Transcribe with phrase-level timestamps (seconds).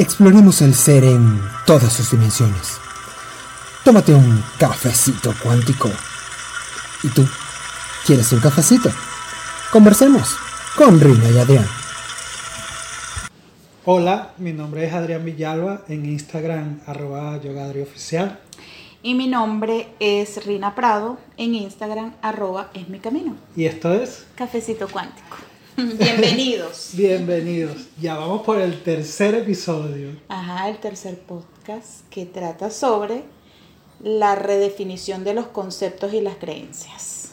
[0.00, 2.78] Exploremos el ser en todas sus dimensiones.
[3.84, 5.90] Tómate un cafecito cuántico.
[7.02, 7.28] ¿Y tú?
[8.06, 8.88] ¿Quieres un cafecito?
[9.70, 10.36] Conversemos
[10.74, 11.66] con Rina y Adrián.
[13.84, 18.40] Hola, mi nombre es Adrián Villalba, en Instagram arroba yogadrioficial.
[19.02, 23.36] Y mi nombre es Rina Prado, en Instagram arroba es mi camino.
[23.54, 24.24] ¿Y esto es?
[24.34, 25.36] Cafecito cuántico.
[25.76, 26.90] Bienvenidos.
[26.94, 27.76] Bienvenidos.
[28.00, 30.10] Ya vamos por el tercer episodio.
[30.28, 33.22] Ajá, el tercer podcast que trata sobre
[34.02, 37.32] la redefinición de los conceptos y las creencias.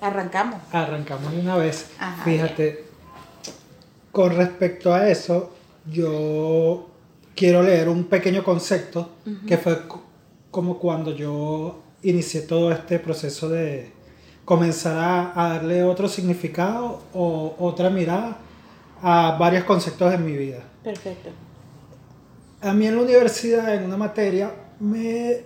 [0.00, 0.60] Arrancamos.
[0.72, 1.86] Arrancamos de una vez.
[1.98, 2.84] Ajá, Fíjate,
[4.12, 5.52] con respecto a eso,
[5.90, 6.88] yo
[7.36, 9.10] quiero leer un pequeño concepto
[9.46, 10.02] que fue co-
[10.50, 13.92] como cuando yo inicié todo este proceso de
[14.50, 18.36] comenzar a, a darle otro significado o otra mirada
[19.00, 20.58] a varios conceptos en mi vida.
[20.82, 21.28] Perfecto.
[22.60, 25.42] A mí en la universidad, en una materia, me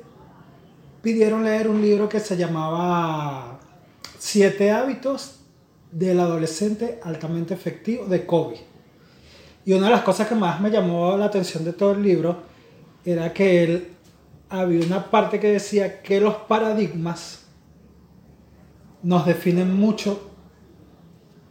[1.03, 3.61] pidieron leer un libro que se llamaba
[4.19, 5.41] Siete hábitos
[5.93, 8.57] del adolescente altamente efectivo de Kobe.
[9.67, 12.39] Y una de las cosas que más me llamó la atención de todo el libro
[13.05, 13.89] era que él
[14.49, 17.44] había una parte que decía que los paradigmas
[19.05, 20.31] nos definen mucho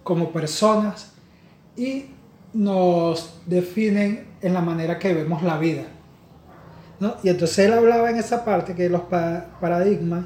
[0.03, 1.13] como personas
[1.77, 2.07] y
[2.53, 5.83] nos definen en la manera que vemos la vida.
[6.99, 7.15] ¿no?
[7.23, 10.25] Y entonces él hablaba en esa parte que los pa- paradigmas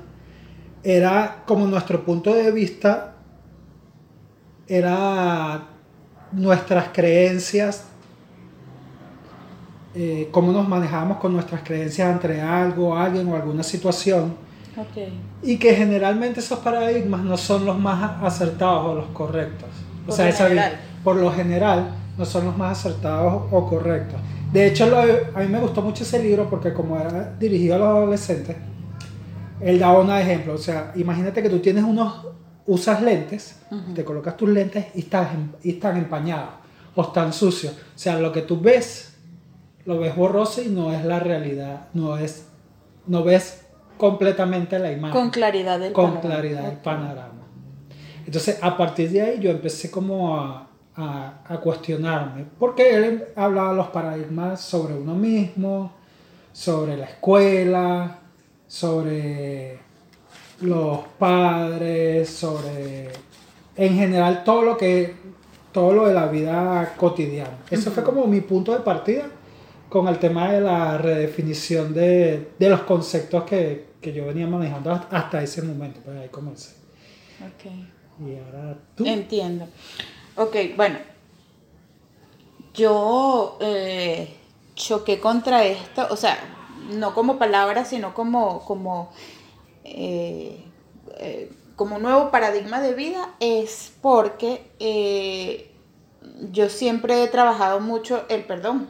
[0.84, 3.14] era como nuestro punto de vista,
[4.68, 5.64] era
[6.32, 7.86] nuestras creencias,
[9.96, 14.36] eh, cómo nos manejamos con nuestras creencias entre algo, alguien o alguna situación.
[15.44, 19.70] Y que generalmente esos paradigmas no son los más acertados o los correctos.
[20.08, 20.48] O sea, esa-
[21.04, 24.20] por lo general no son los más acertados o correctos.
[24.52, 27.78] De hecho, lo- a mí me gustó mucho ese libro porque como era dirigido a
[27.80, 28.56] los adolescentes,
[29.60, 30.54] él daba un ejemplo.
[30.54, 32.26] O sea, imagínate que tú tienes unos,
[32.66, 33.60] usas lentes,
[33.96, 36.50] te colocas tus lentes y están, y están empañados
[36.96, 37.74] o están sucios.
[37.74, 39.16] O sea, lo que tú ves,
[39.86, 42.46] lo ves borroso y no es la realidad, no es,
[43.06, 43.62] no ves
[43.98, 46.22] completamente la imagen Con claridad del con panorama.
[46.36, 46.82] claridad el Ok.
[46.84, 47.34] panorama.
[48.26, 53.74] Entonces, a partir de ahí yo empecé como a, a- a cuestionarme, porque él hablaba
[53.74, 55.94] los paradigmas sobre uno mismo,
[56.52, 58.20] sobre la escuela,
[58.68, 59.80] sobre
[60.62, 63.10] los padres, sobre
[63.76, 65.16] en general todo lo que
[65.72, 67.58] todo lo de la vida cotidiana.
[67.70, 69.26] Eso fue como mi punto de partida
[69.90, 74.92] con el tema de la redefinición de, de los conceptos que, que yo venía manejando
[75.12, 76.00] hasta- ese momento.
[76.04, 76.76] Pues ahí comencé.
[77.42, 77.72] Ok.
[78.26, 79.06] Y ahora tú.
[79.06, 79.68] Entiendo.
[80.38, 80.98] Ok, bueno.
[82.74, 84.34] Yo eh,
[84.76, 86.38] choqué contra esto, o sea,
[86.92, 89.12] no como palabra, sino como, como,
[89.84, 90.64] eh,
[91.18, 95.72] eh, como un nuevo paradigma de vida, es porque eh,
[96.52, 98.88] yo siempre he trabajado mucho el perdón,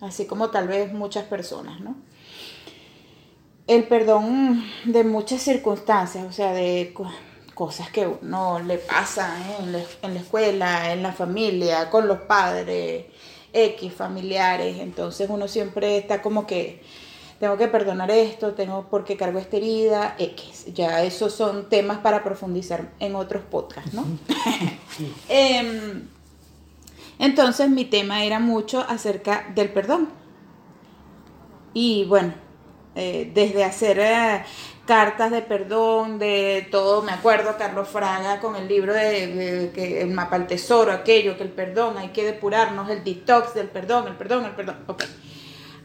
[0.00, 1.94] así como tal vez muchas personas, ¿no?
[3.66, 7.10] El perdón de muchas circunstancias, o sea, de co-
[7.54, 9.56] cosas que uno le pasan ¿eh?
[9.60, 13.06] en, la, en la escuela, en la familia, con los padres,
[13.52, 16.82] X familiares, entonces uno siempre está como que
[17.38, 20.66] tengo que perdonar esto, tengo porque cargo esta herida, X.
[20.74, 24.04] Ya esos son temas para profundizar en otros podcasts, ¿no?
[25.28, 26.06] Em,
[27.18, 30.08] entonces mi tema era mucho acerca del perdón.
[31.74, 32.34] Y bueno,
[32.94, 34.44] eh, desde hacer eh,
[34.86, 40.10] cartas de perdón, de todo, me acuerdo Carlos Fraga con el libro de, que el
[40.10, 44.16] mapa al tesoro, aquello, que el perdón, hay que depurarnos, el detox del perdón, el
[44.16, 44.76] perdón, el perdón.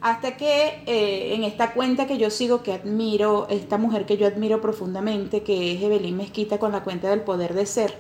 [0.02, 4.28] Hasta que eh, en esta cuenta que yo sigo, que admiro, esta mujer que yo
[4.28, 7.98] admiro profundamente, que es Evelyn Mezquita con la cuenta del poder de ser,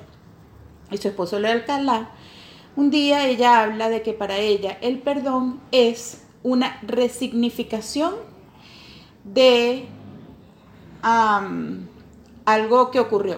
[0.92, 2.12] y su esposo Leo Alcalá,
[2.76, 8.14] un día ella habla de que para ella el perdón es una resignificación
[9.34, 9.86] de
[11.02, 11.88] am,
[12.46, 13.38] algo que ocurrió.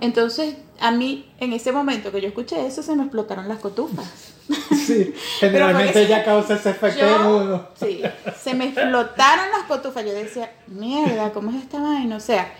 [0.00, 4.34] Entonces, a mí, en ese momento que yo escuché eso, se me explotaron las cotufas.
[4.88, 7.68] Sí, generalmente ella causa ese efecto Yo, uno.
[7.78, 8.00] sí,
[8.40, 10.02] se me explotaron las cotufas.
[10.02, 12.16] Yo decía, mierda, ¿cómo es esta vaina?
[12.16, 12.50] O sea,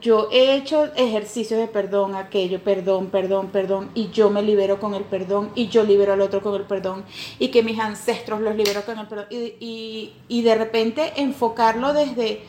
[0.00, 4.94] yo he hecho ejercicios de perdón, aquello, perdón, perdón, perdón, y yo me libero con
[4.94, 7.04] el perdón, y yo libero al otro con el perdón,
[7.38, 11.92] y que mis ancestros los libero con el perdón, y, y, y de repente enfocarlo
[11.92, 12.42] desde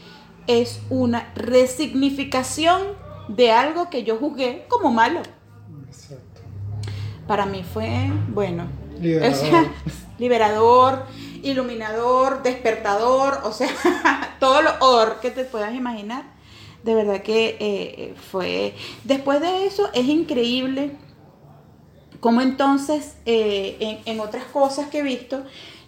[0.48, 2.82] es una resignificación
[3.28, 5.22] de algo que yo juzgué como malo.
[5.88, 6.42] Exacto.
[7.28, 8.68] Para mí fue, bueno,
[9.00, 9.34] Liberador.
[9.34, 9.72] O sea,
[10.18, 11.06] liberador,
[11.44, 13.70] iluminador, despertador, o sea,
[14.40, 16.35] todo lo or que te puedas imaginar.
[16.86, 18.76] De verdad que eh, fue...
[19.04, 20.92] Después de eso es increíble
[22.20, 25.40] cómo entonces eh, en, otras cosas que he visto,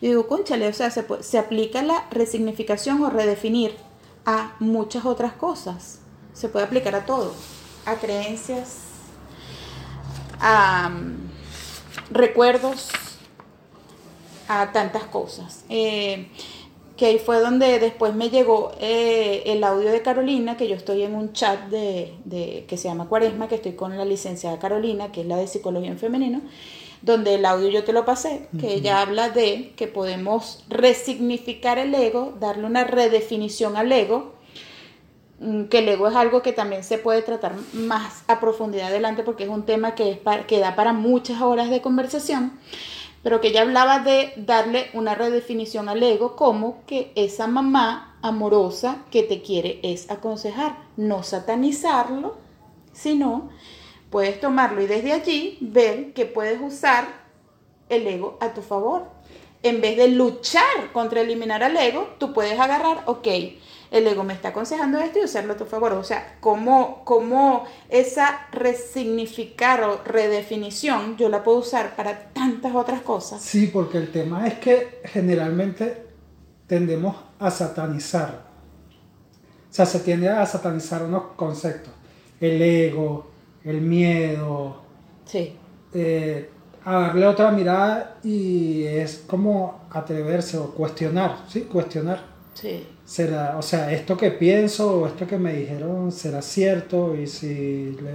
[0.01, 3.75] yo digo, conchale, o sea, se, se aplica la resignificación o redefinir
[4.25, 5.99] a muchas otras cosas.
[6.33, 7.31] Se puede aplicar a todo,
[7.85, 8.79] a creencias,
[10.39, 11.29] a mm,
[12.09, 12.89] recuerdos,
[14.47, 15.63] a tantas cosas.
[15.69, 16.31] Eh,
[16.97, 21.03] que ahí fue donde después me llegó eh, el audio de Carolina, que yo estoy
[21.03, 25.11] en un chat de, de- que se llama Cuaresma, que estoy con la licenciada Carolina,
[25.11, 26.41] que es la de Psicología en Femenino,
[27.03, 31.93] donde el audio yo te lo pasé, que ella habla de que podemos resignificar el
[31.93, 34.33] ego, darle una redefinición al ego,
[35.39, 39.21] mm, que el ego es algo que también se puede tratar más a profundidad adelante
[39.23, 42.53] porque es un tema que, es para- que da para muchas horas de conversación,
[43.27, 49.03] pero que ella hablaba de darle una redefinición al ego como que esa mamá amorosa
[49.11, 52.37] que te quiere es aconsejar, no satanizarlo,
[52.93, 53.49] sino
[54.09, 57.05] puedes tomarlo y desde allí ver que puedes usar
[57.89, 59.07] el ego a tu favor.
[59.61, 63.27] En vez de luchar contra eliminar al ego, tú puedes agarrar, ok,
[63.91, 65.93] el ego me está aconsejando esto y usarlo a tu favor.
[65.93, 73.01] O sea, cómo, cómo esa resignificar o redefinición yo la puedo usar para tantas otras
[73.01, 73.41] cosas.
[73.41, 76.05] Sí, porque el tema es que generalmente
[76.67, 78.47] tendemos a satanizar.
[79.69, 81.93] O sea, se tiende a satanizar unos conceptos.
[82.39, 83.27] El ego,
[83.63, 84.81] el miedo,
[85.25, 85.53] Sí,
[85.93, 86.49] eh,
[86.85, 91.61] a darle otra mirada y es como atreverse o cuestionar, ¿sí?
[91.61, 92.23] Cuestionar.
[92.53, 92.87] sí.
[93.07, 97.95] Será, o sea, esto que pienso o esto que me dijeron será cierto y si
[98.01, 98.11] le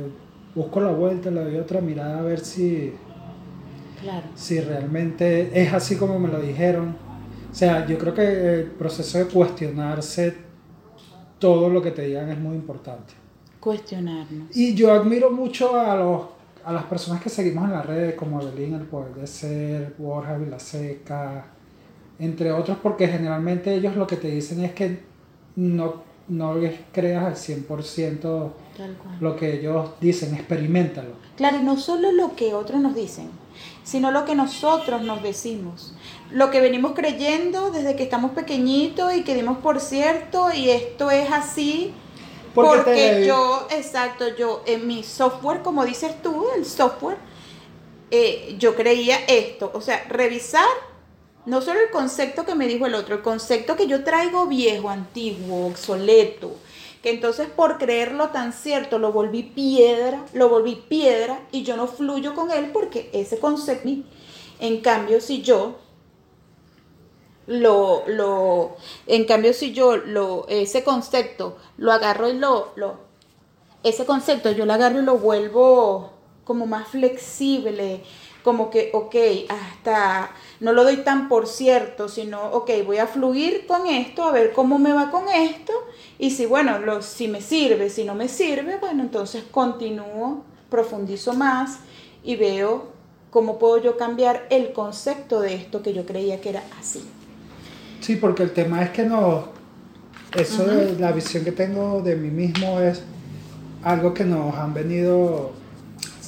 [0.54, 2.92] busco la vuelta, le doy otra mirada a ver si,
[4.02, 4.26] Claro.
[4.34, 6.94] si realmente es así como me lo dijeron.
[7.50, 10.34] O sea, yo creo que el proceso de cuestionarse
[11.38, 13.14] todo lo que te digan es muy importante.
[13.60, 14.54] Cuestionarnos.
[14.54, 16.20] Y yo admiro mucho a, los,
[16.64, 20.36] a las personas que seguimos en las redes, como Evelyn, El Poder de Ser, Borja
[20.36, 21.46] Vilaseca,
[22.22, 25.00] entre otros, porque generalmente ellos lo que te dicen es que
[25.56, 29.16] no, no les creas al 100% Tal cual.
[29.20, 31.10] lo que ellos dicen, experimentalo.
[31.36, 33.28] Claro, y no solo lo que otros nos dicen,
[33.82, 35.94] sino lo que nosotros nos decimos.
[36.30, 41.10] Lo que venimos creyendo desde que estamos pequeñitos y que dimos por cierto y esto
[41.10, 41.92] es así.
[42.54, 47.16] Porque Porque, yo, exacto, yo en mi software, como dices tú, el software,
[48.10, 49.72] eh, yo creía esto.
[49.74, 50.66] O sea, revisar
[51.44, 54.88] no solo el concepto que me dijo el otro, el concepto que yo traigo viejo,
[54.88, 56.56] antiguo, obsoleto,
[57.02, 61.88] que entonces por creerlo tan cierto lo volví piedra, lo volví piedra y yo no
[61.88, 63.88] fluyo con él porque ese concepto,
[64.60, 65.78] en cambio si yo
[67.48, 68.76] lo, lo,
[69.08, 72.98] en cambio si yo lo, ese concepto lo agarro y lo, lo,
[73.82, 76.12] ese concepto yo lo agarro y lo vuelvo
[76.44, 78.02] como más flexible,
[78.42, 79.14] como que, ok,
[79.48, 80.30] hasta
[80.60, 84.52] no lo doy tan por cierto, sino, ok, voy a fluir con esto, a ver
[84.52, 85.72] cómo me va con esto,
[86.18, 91.34] y si, bueno, lo, si me sirve, si no me sirve, bueno, entonces continúo, profundizo
[91.34, 91.80] más
[92.24, 92.92] y veo
[93.30, 97.02] cómo puedo yo cambiar el concepto de esto que yo creía que era así.
[98.00, 99.52] Sí, porque el tema es que no.
[100.34, 103.02] Eso de la visión que tengo de mí mismo es
[103.82, 105.52] algo que nos han venido.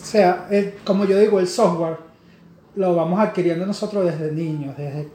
[0.04, 1.96] O sea, el- como yo digo, el software
[2.76, 5.08] lo vamos adquiriendo nosotros desde niños, desde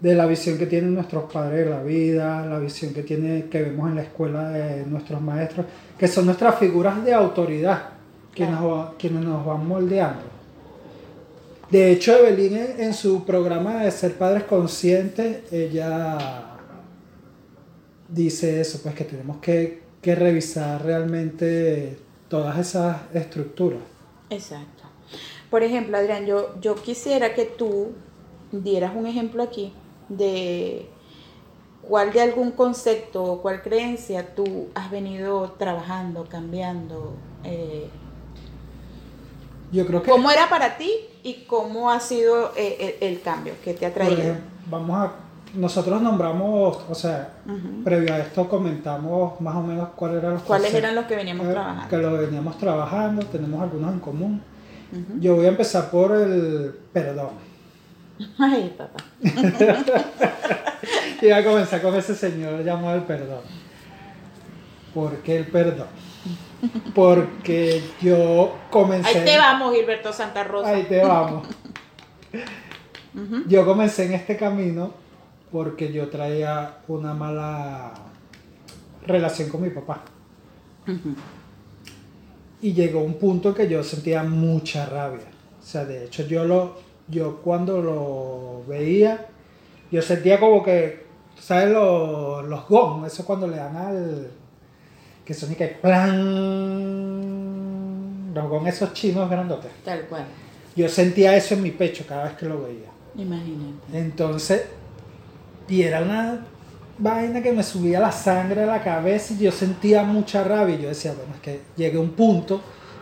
[0.00, 3.62] de la visión que tienen nuestros padres de la vida, la visión que tiene que
[3.62, 5.64] vemos en la escuela de nuestros maestros,
[5.96, 7.90] que son nuestras figuras de autoridad,
[8.34, 8.94] quienes, Claro.
[8.98, 10.22] quienes nos van moldeando.
[11.70, 16.18] De hecho, Evelyn en, en su programa de ser padres conscientes, ella
[18.08, 21.96] dice eso, pues que tenemos que, que revisar realmente
[22.28, 23.78] todas esas estructuras.
[24.30, 24.84] Exacto.
[25.50, 27.92] Por ejemplo, Adrián, yo, yo quisiera que tú
[28.52, 29.72] dieras un ejemplo aquí
[30.08, 30.88] de
[31.82, 37.14] cuál de algún concepto o cuál creencia tú has venido trabajando, cambiando.
[37.44, 37.88] eh,
[39.72, 40.92] Yo creo que, ¿Cómo era para ti
[41.22, 44.34] y cómo ha sido eh, el, el cambio que te ha traído?
[44.68, 45.12] vamos a,
[45.54, 47.30] nosotros nombramos, o sea,
[47.84, 51.46] previo a esto comentamos más o menos cuáles eran los ¿Cuáles eran los que veníamos
[51.46, 51.88] eh, trabajando?
[51.88, 54.42] Que lo veníamos trabajando, tenemos algunos en común.
[55.18, 57.30] Yo voy a empezar por el perdón.
[58.38, 59.04] Ay, papá.
[61.20, 63.40] Y voy a comenzar con ese señor llamado el perdón.
[64.94, 65.88] ¿Por qué el perdón?
[66.94, 69.18] Porque yo comencé.
[69.18, 70.70] Ahí te vamos, Gilberto Santa Rosa.
[70.70, 71.46] Ahí te vamos.
[73.46, 74.92] Yo comencé en este camino
[75.50, 77.92] porque yo traía una mala
[79.06, 80.02] relación con mi papá.
[82.60, 85.26] Y llegó un punto que yo sentía mucha rabia.
[85.60, 89.26] O sea, de hecho yo lo yo cuando lo veía,
[89.90, 91.06] yo sentía como que,
[91.38, 91.70] ¿sabes?
[91.70, 94.28] Los, los gong, eso cuando le dan al...
[95.24, 95.94] que son y que plan...
[98.34, 99.70] Los gong esos chinos grandotes.
[99.84, 100.24] Tal cual.
[100.74, 102.90] Yo sentía eso en mi pecho cada vez que lo veía.
[103.14, 103.96] Imagínate.
[103.96, 104.66] Entonces,
[105.68, 106.46] y era una
[106.98, 110.76] vaina que me subía la sangre a la cabeza y yo sentía mucha rabia.
[110.76, 112.60] Y yo decía, bueno, es que llegué a un punto,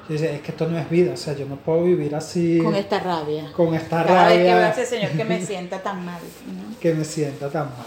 [0.09, 2.59] yo decía, es que esto no es vida, o sea, yo no puedo vivir así
[2.59, 3.53] Con esta rabia.
[3.53, 6.21] con esta Cada vez que veo a rabia ese señor que me sienta tan mal.
[6.47, 6.77] ¿no?
[6.81, 7.87] que me sienta tan mal.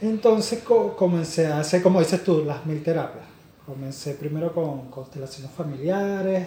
[0.00, 3.24] Entonces co- comencé a hacer, como dices tú, las mil terapias.
[3.66, 6.46] Comencé primero con constelaciones familiares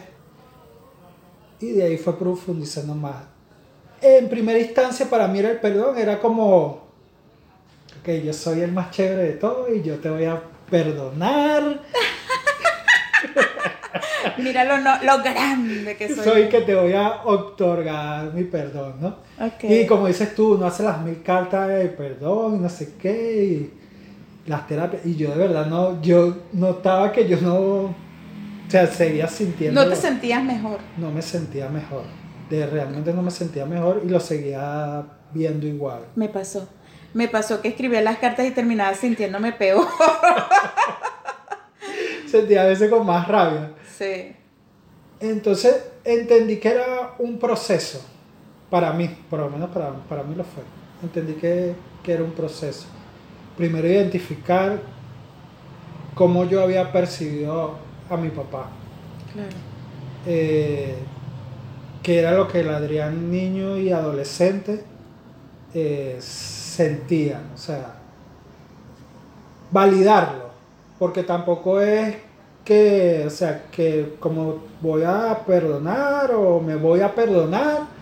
[1.60, 3.16] y de ahí fue profundizando más.
[4.02, 6.81] En primera instancia para mí era el perdón, era como,
[8.02, 11.82] ok, yo soy el más chévere de todo y yo te voy a perdonar,
[14.38, 16.24] Mira lo, no- lo grande que soy.
[16.24, 19.16] soy que te voy a otorgar mi perdón, ¿no?
[19.64, 23.44] Y como dices tú, uno hace las mil cartas de perdón y no sé qué,
[23.44, 23.74] y
[24.50, 25.06] las terapias.
[25.06, 27.96] Y yo de verdad no, yo notaba que yo no, o
[28.68, 29.84] sea, seguía sintiendo.
[29.84, 30.78] No te sentías mejor.
[30.98, 32.04] No me sentía mejor.
[32.50, 35.04] De, realmente no me sentía mejor y lo seguía
[35.34, 36.02] viendo igual.
[36.16, 36.68] Me pasó.
[37.14, 39.88] Me pasó que escribía las cartas y terminaba sintiéndome peor.
[42.28, 43.72] Sentía a veces con más rabia.
[43.98, 44.34] Sí.
[45.20, 48.04] Entonces entendí que era un proceso.
[48.70, 50.64] Para mí, por lo menos para, para mí lo fue.
[51.04, 52.86] Entendí que, que era un proceso.
[53.58, 54.80] Primero identificar
[56.16, 57.76] cómo yo había percibido
[58.10, 58.70] a mi papá.
[59.34, 59.50] Claro.
[60.26, 60.96] eh,
[62.04, 64.84] que era lo que el Adrián niño y adolescente
[65.74, 66.18] eh,
[66.82, 67.52] sentían.
[67.54, 67.96] O sea,
[69.72, 70.52] validarlo.
[70.98, 72.16] Porque tampoco es
[72.64, 78.02] que, o sea, que como voy a perdonar o me voy a perdonar.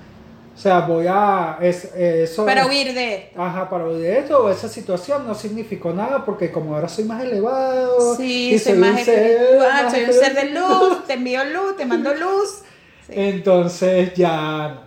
[0.55, 1.57] O sea, voy a...
[1.62, 3.41] Es, eso Para huir de esto.
[3.41, 7.24] Ajá, para huir de esto esa situación no significó nada porque como ahora soy más
[7.24, 11.45] elevado Sí, y soy un más espiritual, más soy un ser de luz, te envío
[11.45, 12.63] luz, te mando luz.
[13.07, 13.15] Sí.
[13.15, 14.81] Entonces ya no.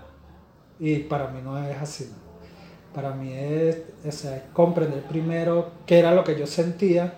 [0.78, 2.08] Y para mí no es así.
[2.08, 2.22] ¿no?
[2.94, 7.14] Para mí es, es comprender primero qué era lo que yo sentía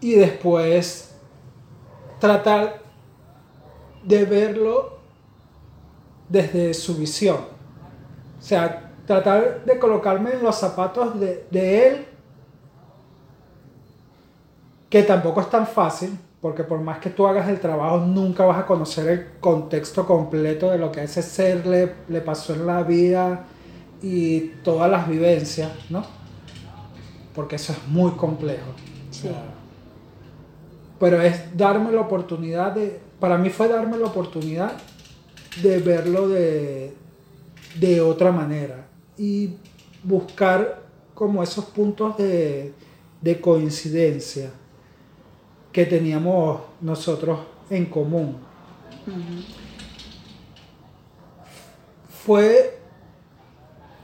[0.00, 1.14] y después
[2.20, 2.82] tratar
[4.04, 4.98] de verlo
[6.28, 7.38] desde su visión.
[8.38, 12.06] O sea, tratar de colocarme en los zapatos de, de él,
[14.90, 18.56] que tampoco es tan fácil, porque por más que tú hagas el trabajo, nunca vas
[18.58, 22.66] a conocer el contexto completo de lo que a ese ser le, le pasó en
[22.66, 23.44] la vida
[24.00, 26.02] y todas las vivencias, ¿no?
[27.34, 28.70] Porque eso es muy complejo.
[28.70, 29.24] O Sí.
[29.28, 29.42] sea,
[30.98, 34.72] pero es darme la oportunidad de, para mí fue darme la oportunidad
[35.62, 36.94] de verlo de,
[37.78, 38.86] de otra manera
[39.18, 39.50] y
[40.02, 40.80] buscar
[41.12, 42.72] como esos puntos de,
[43.20, 44.48] de coincidencia
[45.78, 47.38] que teníamos nosotros
[47.70, 48.36] en común.
[52.24, 52.78] Fue,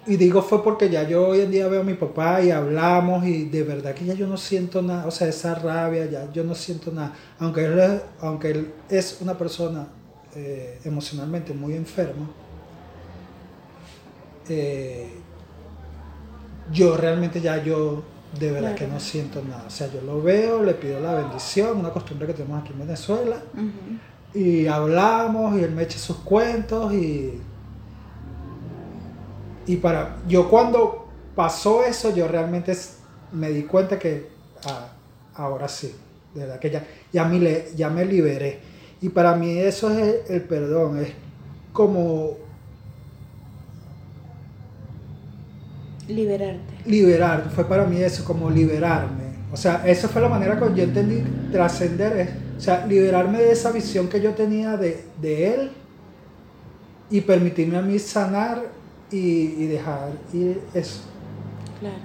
[0.07, 3.27] y digo fue porque ya yo hoy en día veo a mi papá y hablamos
[3.27, 6.45] y de verdad que ya yo no siento nada, o sea, esa rabia, ya yo
[6.45, 7.13] no siento nada.
[7.41, 9.89] Aunque él, es- aunque él es una persona
[10.37, 12.29] eh, emocionalmente muy enferma,
[14.49, 15.09] eh,
[16.73, 18.05] yo realmente ya yo
[18.39, 18.77] de verdad Claro.
[18.77, 19.65] que no siento nada.
[19.67, 22.79] O sea, yo lo veo, le pido la bendición, una costumbre que tenemos aquí en
[22.81, 23.37] Venezuela.
[24.35, 27.41] Y hablamos y él me echa sus cuentos y...
[29.67, 30.17] Y para...
[30.29, 32.77] Yo cuando pasó eso, yo realmente
[33.33, 34.29] me di cuenta que
[34.67, 34.89] ah,
[35.37, 35.95] ahora sí,
[36.35, 38.61] de verdad que ya, ya, me, le- ya me liberé.
[39.01, 41.13] Y para mí eso es el, el perdón, es
[41.73, 42.37] como
[46.09, 46.75] Liberarte.
[46.87, 49.25] liberar, fue para mí eso, como liberarme.
[49.53, 53.71] O sea, esa fue la manera que yo entendí trascender, o sea, liberarme de esa
[53.71, 55.71] visión que yo tenía de, de él
[57.11, 58.63] y permitirme a mí sanar
[59.11, 59.17] y,
[59.63, 61.03] y dejar ir eso.
[61.81, 61.97] Claro.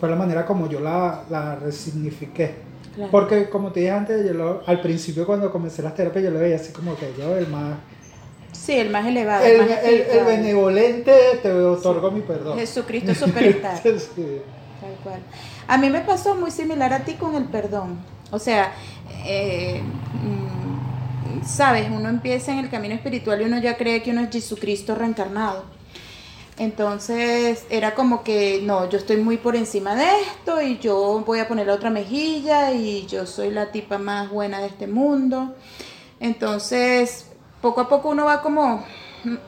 [0.00, 2.54] Fue la manera como yo la, la resignifiqué.
[2.94, 3.10] claro.
[3.10, 6.40] Porque como te dije antes, yo lo- al principio cuando comencé las terapias yo lo
[6.40, 7.76] veía así como que yo el más...
[8.56, 9.44] Sí, el más elevado.
[9.44, 10.26] El, más el- el espiritual.
[10.26, 12.58] benevolente te otorgo mi perdón.
[12.58, 13.76] Jesucristo superstar.
[13.82, 14.40] Sí.
[14.80, 15.20] Tal cual.
[15.68, 17.98] A mí me pasó muy similar a ti con el perdón.
[18.30, 18.72] O sea,
[19.24, 19.80] eh,
[21.44, 24.94] sabes, uno empieza en el camino espiritual y uno ya cree que uno es Jesucristo
[24.94, 25.64] reencarnado.
[26.58, 31.38] Entonces era como que, no, yo estoy muy por encima de esto y yo voy
[31.38, 35.54] a poner la otra mejilla y yo soy la tipa más buena de este mundo.
[36.18, 37.25] Entonces,
[37.66, 38.84] poco a poco uno va como,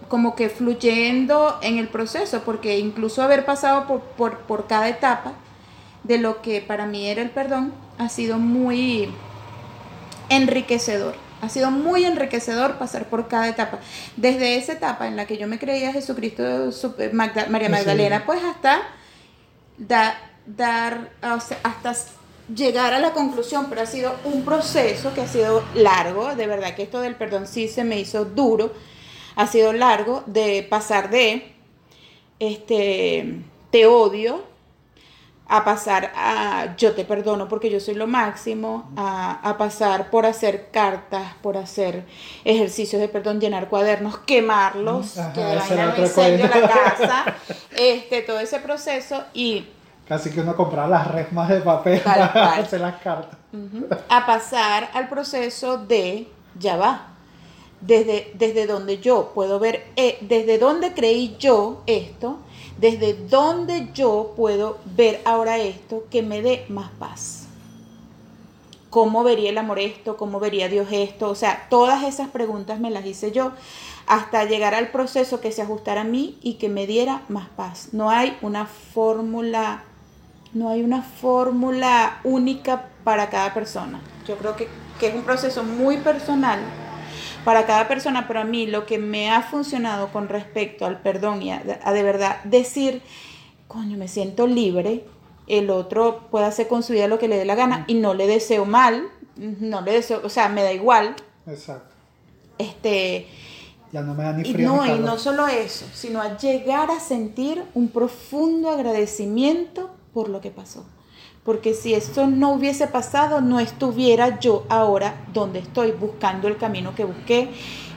[0.08, 5.34] como que fluyendo en el proceso, porque incluso haber pasado por, por, por cada etapa
[6.02, 9.08] de lo que para mí era el perdón ha sido muy
[10.30, 11.14] enriquecedor.
[11.42, 13.78] Ha sido muy enriquecedor pasar por cada etapa.
[14.16, 16.42] Desde esa etapa en la que yo me creía Jesucristo,
[17.12, 18.80] María Magdalena, pues hasta
[19.78, 21.10] dar,
[21.62, 21.94] hasta
[22.54, 26.74] llegar a la conclusión, pero ha sido un proceso que ha sido largo, de verdad
[26.74, 28.72] que esto del perdón sí se me hizo duro,
[29.36, 31.52] ha sido largo de pasar de,
[32.38, 34.44] este, te odio,
[35.50, 40.70] a pasar a yo te perdono porque yo soy lo máximo, a, pasar por hacer
[40.70, 42.04] cartas, por hacer
[42.44, 47.36] ejercicios de perdón, llenar cuadernos, quemarlos, que vayan a la casa,
[47.76, 49.66] este, todo ese proceso y...
[50.08, 52.24] Casi que uno compraba las resmas de papel para
[52.54, 53.38] hacer las cartas.
[54.08, 57.08] A pasar al proceso de, ya va,
[57.80, 62.38] desde, desde donde yo puedo ver, eh, desde donde creí yo esto,
[62.78, 67.46] desde donde yo puedo ver ahora esto que me dé más paz.
[68.90, 70.16] ¿Cómo vería el amor esto?
[70.16, 71.28] ¿Cómo vería Dios esto?
[71.28, 73.52] O sea, todas esas preguntas me las hice yo
[74.06, 77.90] hasta llegar al proceso que se ajustara a mí y que me diera más paz.
[77.92, 79.84] No hay una fórmula,
[80.52, 84.00] no hay una fórmula única para cada persona.
[84.26, 86.60] Yo creo que, que es un proceso muy personal
[87.44, 91.42] para cada persona, pero a mí lo que me ha funcionado con respecto al perdón
[91.42, 93.02] y a, de verdad decir,
[93.66, 95.04] coño, me siento libre,
[95.46, 98.14] el otro puede hacer con su vida lo que le dé la gana y no
[98.14, 101.16] le deseo mal, no le deseo, o sea, me da igual.
[101.46, 101.94] Exacto.
[102.58, 103.28] Este,
[103.92, 104.58] ya no me da ni frío.
[104.58, 110.31] Y no, y no solo eso, sino a llegar a sentir un profundo agradecimiento por
[110.31, 110.85] lo que pasó
[111.44, 116.96] porque si esto no hubiese pasado, no estuviera yo ahora donde estoy, buscando el camino
[116.96, 117.50] que busqué,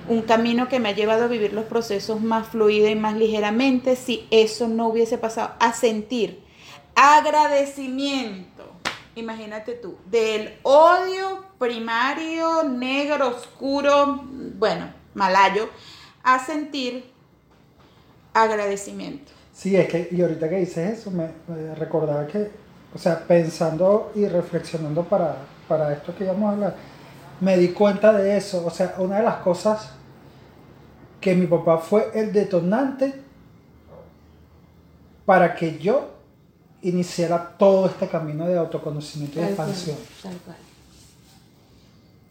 [0.07, 3.95] un camino que me ha llevado a vivir los procesos más fluida y más ligeramente,
[3.95, 6.43] si eso no hubiese pasado, a sentir
[6.93, 8.71] agradecimiento,
[9.15, 14.23] imagínate tú, del odio primario, negro, oscuro,
[14.59, 15.67] bueno, malayo,
[16.21, 17.11] a sentir
[18.33, 19.40] agradecimiento.
[19.61, 21.29] Sí, es que, y ahorita que dices eso, me
[21.75, 22.49] recordaba que
[22.93, 26.75] o sea, pensando y reflexionando para, para esto que íbamos a hablar,
[27.39, 28.65] me di cuenta de eso.
[28.65, 29.91] O sea, una de las cosas
[31.21, 33.13] que mi papá fue el detonante
[35.25, 36.09] para que yo
[36.81, 39.97] iniciara todo este camino de autoconocimiento y expansión.
[40.21, 40.57] Tal cual.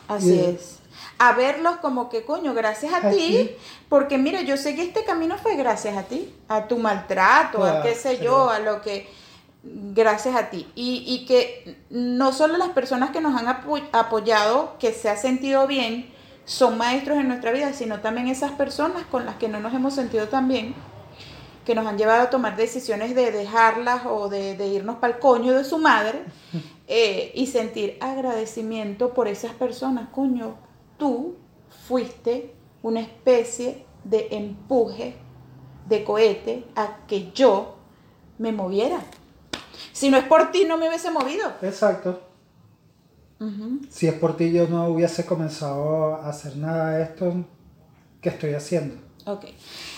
[0.08, 0.79] Así es.
[1.18, 3.50] A verlos como que, coño, gracias a, ti,
[3.88, 7.82] porque mira, yo sé que este camino fue gracias a ti, a tu maltrato, a
[7.82, 9.08] qué sé yo, a lo que
[9.62, 10.66] gracias a ti.
[10.74, 13.48] Y, que no solo las personas que nos han
[13.92, 16.10] apoyado, que se ha sentido bien,
[16.44, 19.94] son maestros en nuestra vida, sino también esas personas con las que no nos hemos
[19.94, 20.74] sentido tan bien,
[21.64, 25.52] que nos han llevado a tomar decisiones de dejarlas o de, irnos para el coño
[25.52, 26.24] de su madre
[26.88, 30.08] eh, y sentir agradecimiento por esas personas.
[30.10, 30.56] Coño,
[31.00, 31.34] tú
[31.88, 35.16] fuiste una especie de empuje,
[35.88, 37.78] de cohete, a que yo
[38.38, 39.02] me moviera.
[39.92, 41.52] Si no es por ti, no me hubiese movido.
[41.62, 42.20] Exacto.
[43.88, 47.44] Si es por ti, yo no hubiese comenzado a hacer nada de esto
[48.20, 48.96] que estoy haciendo.
[49.24, 49.46] Ok.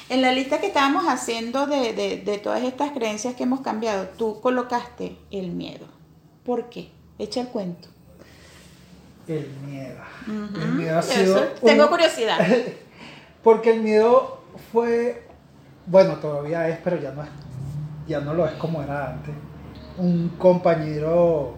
[0.09, 5.19] En la lista que estábamos haciendo de, todas estas creencias que hemos cambiado, tú colocaste
[5.33, 5.87] el miedo.
[6.45, 6.91] ¿Por qué?
[7.19, 7.89] Echa el cuento.
[9.29, 10.01] El miedo.
[10.27, 11.41] El miedo ha sido.
[11.65, 12.39] Tengo curiosidad.
[13.43, 15.27] Porque el miedo fue.
[15.87, 17.29] Bueno, todavía es, pero ya no es.
[18.07, 19.35] Ya no lo es como era antes
[19.99, 21.55] un compañero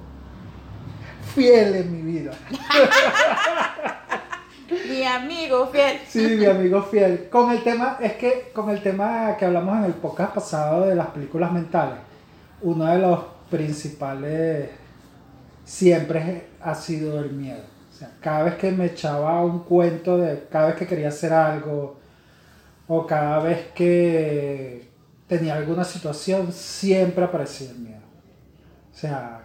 [1.34, 2.32] fiel en mi vida.
[4.88, 6.00] mi amigo fiel.
[6.08, 7.28] Sí, mi amigo fiel.
[7.30, 10.94] Con el tema, es que con el tema que hablamos en el podcast pasado de
[10.94, 11.98] las películas mentales,
[12.62, 14.70] uno de los principales
[15.64, 17.62] siempre ha sido el miedo.
[17.90, 21.32] O sea, cada vez que me echaba un cuento de cada vez que quería hacer
[21.32, 21.96] algo
[22.88, 24.88] o cada vez que
[25.26, 28.02] tenía alguna situación, siempre aparecía el miedo.
[28.92, 29.44] O sea,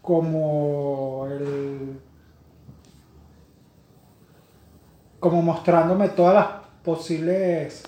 [0.00, 2.00] como el.
[5.20, 6.46] como mostrándome todas las
[6.82, 7.84] posibles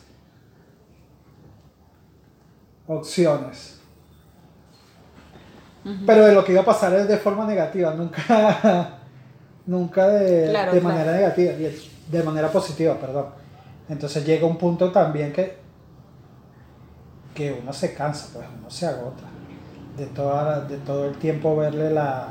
[2.86, 3.73] opciones.
[6.06, 8.20] Pero de lo que iba a pasar es de forma negativa, nunca,
[9.66, 10.94] nunca de, Claro, de claro.
[10.96, 13.26] manera negativa, de- manera positiva, perdón.
[13.88, 15.58] Entonces llega un punto también que,
[17.34, 19.24] que uno se cansa, pues uno se agota
[19.96, 22.28] de, toda, de todo el tiempo verle la...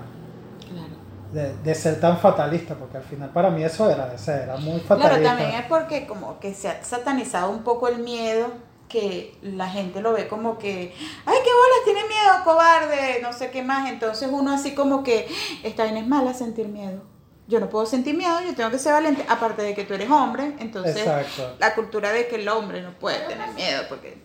[0.69, 1.03] Claro.
[1.33, 5.01] De, de ser tan fatalista, porque al final para mí eso era, era muy Claro,
[5.01, 5.23] fatalista.
[5.29, 8.47] también es porque como que se ha satanizado un poco el miedo,
[8.93, 10.93] que la gente lo ve como que,
[11.25, 13.89] ay, qué bolas, tiene miedo, cobarde, no sé qué más.
[13.89, 15.27] Entonces uno así como que,
[15.63, 17.01] esta vaina es mala sentir miedo.
[17.47, 20.11] Yo no puedo sentir miedo, yo tengo que ser valiente, aparte de que tú eres
[20.11, 21.55] hombre, entonces Exacto.
[21.59, 24.21] la cultura de que el hombre no puede tener miedo, porque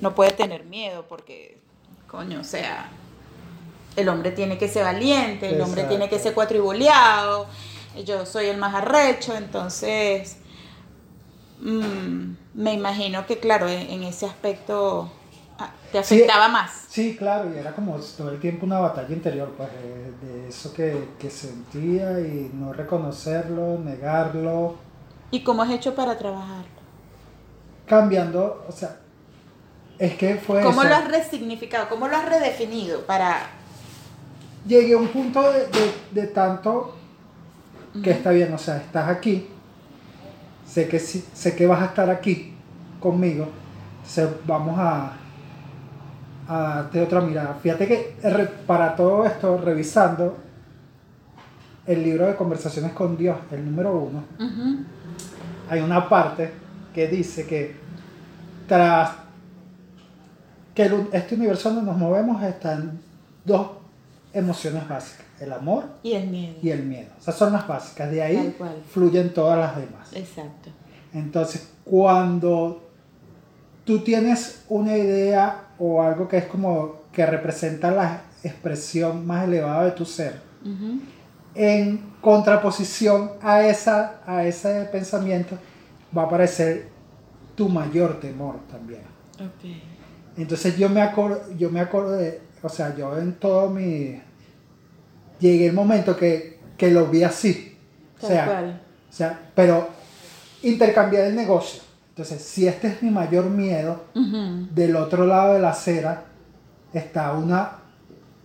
[0.00, 1.60] no puede tener miedo, porque,
[2.06, 2.88] coño, o sea,
[3.94, 7.46] el hombre tiene que ser valiente, el hombre tiene que ser cuatribuleado,
[8.06, 10.38] yo soy el más arrecho, entonces
[11.60, 15.10] mm, me imagino que claro, en, en ese aspecto
[15.58, 16.24] ah, te Sí.
[16.24, 16.70] afectaba más.
[16.88, 20.72] Sí, claro, y era como todo el tiempo una batalla interior, pues, de, de eso
[20.72, 24.76] que, que sentía y no reconocerlo, negarlo,
[25.30, 26.82] ¿Y cómo has hecho para trabajarlo?
[27.86, 28.96] cambiando, o sea,
[29.98, 30.88] es que fue ¿Cómo eso.
[30.88, 31.88] lo has resignificado?
[31.88, 33.50] ¿Cómo lo has redefinido para...
[34.66, 36.94] Llegué a un punto de, de- de tanto
[38.02, 39.48] que está bien, o sea, estás aquí,
[40.68, 42.54] sé que, sé que vas a estar aquí
[43.00, 43.48] conmigo,
[43.98, 45.12] entonces vamos a,
[46.46, 47.54] a darte otra mirada.
[47.54, 48.16] Fíjate que
[48.66, 50.36] para todo esto, revisando
[51.86, 54.22] el libro de conversaciones con Dios, el número uno,
[55.70, 56.52] hay una parte
[56.94, 57.76] que dice que
[58.66, 59.10] tras
[60.74, 63.00] que el este universo donde nos movemos están
[63.44, 63.77] dos
[64.32, 66.54] emociones básicas, el amor Y el miedo.
[66.62, 67.10] y el miedo.
[67.18, 68.56] Esas son las básicas, de ahí
[68.90, 70.12] fluyen todas las demás.
[70.14, 70.70] Exacto.
[71.14, 72.82] Entonces, cuando
[73.84, 79.86] tú tienes una idea o algo que es como que representa la expresión más elevada
[79.86, 80.40] de tu ser,
[81.54, 85.56] en contraposición a, esa, a ese pensamiento
[86.16, 86.88] va a aparecer
[87.54, 89.02] tu mayor temor también.
[90.36, 94.20] Entonces yo me acuerdo, yo me acuerdo de, o sea, yo en todo mi...
[95.40, 97.76] Llegué el momento que, que lo vi así.
[98.20, 98.82] O sea, cual.
[99.08, 99.88] o sea, pero
[100.62, 101.82] intercambiar el negocio.
[102.10, 106.24] Entonces, si este es mi mayor miedo, del otro lado de la acera
[106.92, 107.78] está una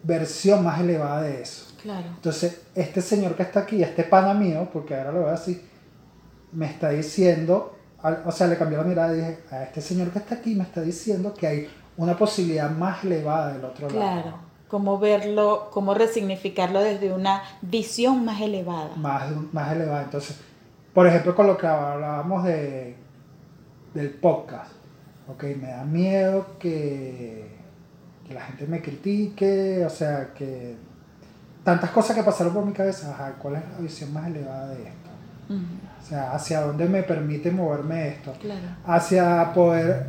[0.03, 1.65] versión más elevada de eso.
[1.81, 2.05] Claro.
[2.09, 5.59] Entonces, este señor que está aquí, este pana mío, porque ahora lo veo así,
[6.51, 7.75] me está diciendo,
[8.25, 10.63] o sea, le cambié la mirada y dije, a este señor que está aquí me
[10.63, 14.15] está diciendo que hay una posibilidad más elevada del otro Claro.
[14.29, 14.37] lado.
[14.67, 18.95] Cómo verlo, cómo resignificarlo desde una visión más elevada.
[18.95, 20.03] Más, más elevada.
[20.03, 20.39] Entonces,
[20.93, 22.95] por ejemplo, con lo que hablábamos de,
[23.93, 24.71] del podcast.
[25.27, 27.55] Ok, me da miedo que,
[28.27, 30.75] que la gente me critique, o sea, que
[31.63, 33.11] tantas cosas que pasaron por mi cabeza.
[33.13, 35.09] Ajá, ¿cuál es la visión más elevada de esto?
[36.01, 38.33] O sea, hacia dónde me permite moverme esto.
[38.41, 38.61] Claro.
[38.85, 40.07] Hacia poder...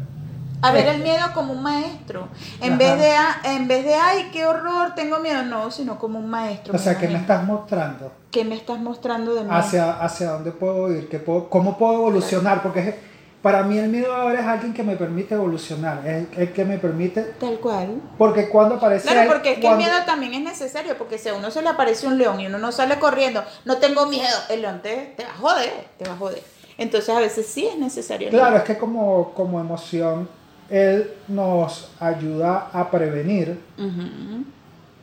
[0.65, 2.29] A ver el miedo como un maestro.
[2.61, 2.79] En Ajá.
[2.79, 6.29] vez de, "Ah, en vez de, ay, qué horror, tengo miedo, no, sino como un
[6.31, 6.75] maestro.
[6.75, 9.49] O sea, que me estás mostrando ¿Qué me estás mostrando de mí?
[9.51, 12.95] hacia, hacia dónde puedo ir, qué puedo, cómo puedo evolucionar, porque es-
[13.43, 16.79] para mí el miedo ahora es alguien que me permite evolucionar, es el que me
[16.79, 18.01] permite, Tal cual.
[18.17, 19.07] porque cuando aparece...
[19.09, 21.61] Claro, porque es que cuando- el miedo también es necesario, porque si a uno se
[21.61, 25.13] le aparece un león y uno no sale corriendo, no tengo miedo, el león te,
[25.17, 26.43] te va a joder, te va a joder.
[26.79, 28.29] Entonces a veces sí es necesario.
[28.29, 28.63] el Claro, miedo.
[28.63, 30.27] es que como, como emoción,
[30.75, 33.61] él nos ayuda a prevenir.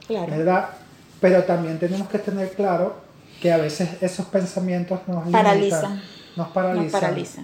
[0.07, 0.31] Claro.
[0.31, 0.69] ¿verdad?
[1.19, 2.95] Pero también tenemos que tener claro
[3.41, 6.01] que a veces esos pensamientos nos limitan, Paralizan.
[6.35, 6.83] nos paralizan.
[6.83, 7.41] Nos paraliza.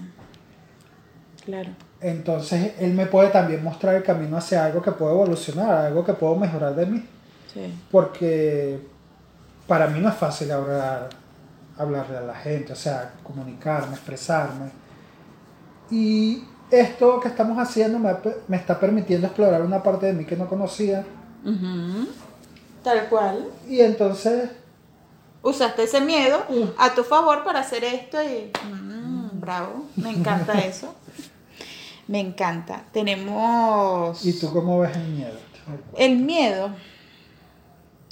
[1.46, 1.70] Claro.
[2.02, 6.14] Entonces, él me puede también mostrar el camino hacia algo que puedo evolucionar, algo que
[6.14, 7.06] puedo mejorar de mí.
[7.54, 7.74] Sí.
[7.90, 8.78] porque
[9.68, 11.10] para mí no es fácil hablar,
[11.78, 14.70] hablarle a la gente, o sea, comunicarme, expresarme.
[15.90, 18.12] Y esto que estamos haciendo me,
[18.48, 21.06] me está permitiendo explorar una parte de mí que no conocía.
[22.84, 23.48] Tal cual.
[23.68, 24.50] Y entonces,
[25.44, 26.64] Usaste ese miedo Mm.
[26.78, 28.52] a tu favor para hacer esto y...
[28.74, 30.94] mm, bravo, me encanta eso.
[32.08, 32.84] Me encanta.
[32.92, 34.26] Tenemos...
[34.26, 35.38] ¿y tú cómo ves el miedo?
[35.98, 36.70] El miedo.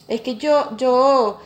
[0.07, 1.39] Es que yo, yo,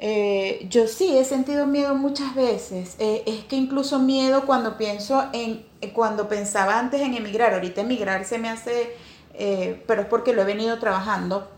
[0.00, 2.94] eh, yo sí he sentido miedo muchas veces.
[2.98, 7.54] Eh, es que incluso miedo cuando pienso en, eh, cuando pensaba antes en emigrar.
[7.54, 8.96] Ahorita emigrar se me hace,
[9.34, 11.50] eh, pero es porque lo he venido trabajando.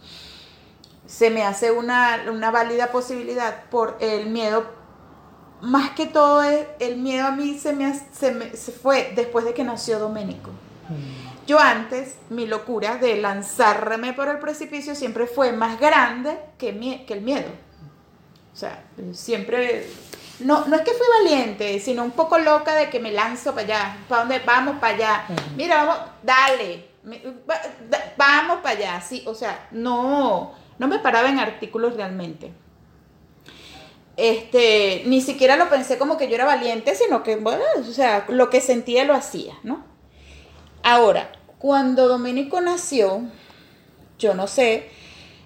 [1.07, 4.64] Se me hace una, una válida posibilidad por el miedo.
[5.61, 9.44] Más que todo es, el miedo a mí se me, se me se fue después
[9.44, 10.50] de que nació Doménico.
[10.88, 16.72] Mm, Yo antes, mi locura de lanzarme por el precipicio siempre fue más grande que,
[16.74, 17.50] mie- que el miedo.
[18.61, 19.87] O sea, siempre...
[20.40, 23.66] No, no es que fui valiente, sino un poco loca de que me lanzo para
[23.66, 23.96] allá.
[24.07, 24.42] ¿Para dónde?
[24.44, 25.25] Vamos para allá.
[25.57, 26.88] Mira, vamos, dale.
[28.18, 29.01] Vamos para allá.
[29.01, 32.53] Sí, o sea, no, no me paraba en artículos realmente.
[34.18, 38.27] Este, ni siquiera lo pensé como que yo era valiente, sino que, bueno, o sea,
[38.29, 39.85] lo que sentía lo hacía, ¿no?
[40.83, 43.23] Ahora, cuando Domenico nació,
[44.18, 44.90] yo no sé,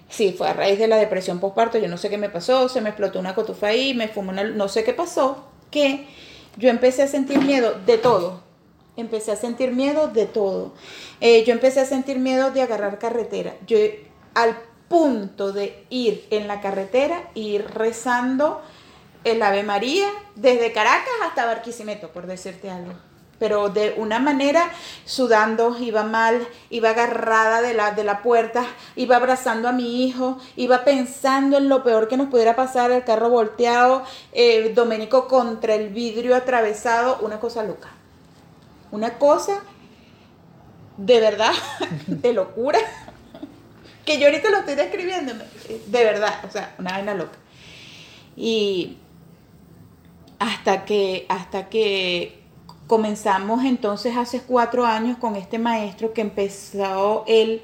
[0.09, 2.81] si fue a raíz de la depresión postparto, yo no sé qué me pasó, se
[2.81, 6.07] me explotó una cotufa ahí, me fumó una, no sé qué pasó, que
[6.57, 8.43] yo empecé a sentir miedo de todo.
[8.97, 10.73] Empecé a sentir miedo de todo.
[11.19, 13.55] Eh, yo empecé a sentir miedo de agarrar carretera.
[13.67, 13.77] Yo
[14.35, 18.61] al punto de ir en la carretera ir rezando
[19.25, 22.93] el Ave María desde Caracas hasta Barquisimeto, por decirte algo
[23.39, 24.71] pero de una manera
[25.05, 30.37] sudando, iba mal, iba agarrada de la, de la puerta, iba abrazando a mi hijo,
[30.55, 35.75] iba pensando en lo peor que nos pudiera pasar, el carro volteado, eh, Domenico contra
[35.75, 37.89] el vidrio atravesado, una cosa loca.
[38.91, 39.61] Una cosa
[40.97, 41.53] de verdad,
[42.07, 42.79] de locura,
[44.05, 47.37] que yo ahorita lo estoy describiendo, de verdad, o sea, una vaina loca.
[48.37, 48.97] Y
[50.39, 52.44] hasta que, hasta que
[52.87, 57.61] comenzamos entonces hace cuatro años con este maestro que empezó él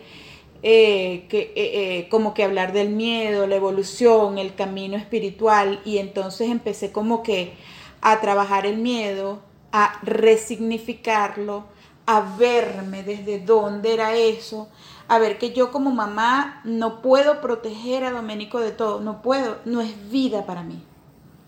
[0.63, 5.97] eh, que, eh, eh, como que hablar del miedo, la evolución, el camino espiritual y
[5.97, 7.53] entonces empecé como que
[8.01, 9.39] a trabajar el miedo,
[9.71, 11.65] a resignificarlo,
[12.05, 14.69] a verme desde dónde era eso,
[15.07, 19.57] a ver que yo como mamá no puedo proteger a Domenico de todo, no puedo,
[19.65, 20.83] no es vida para mí,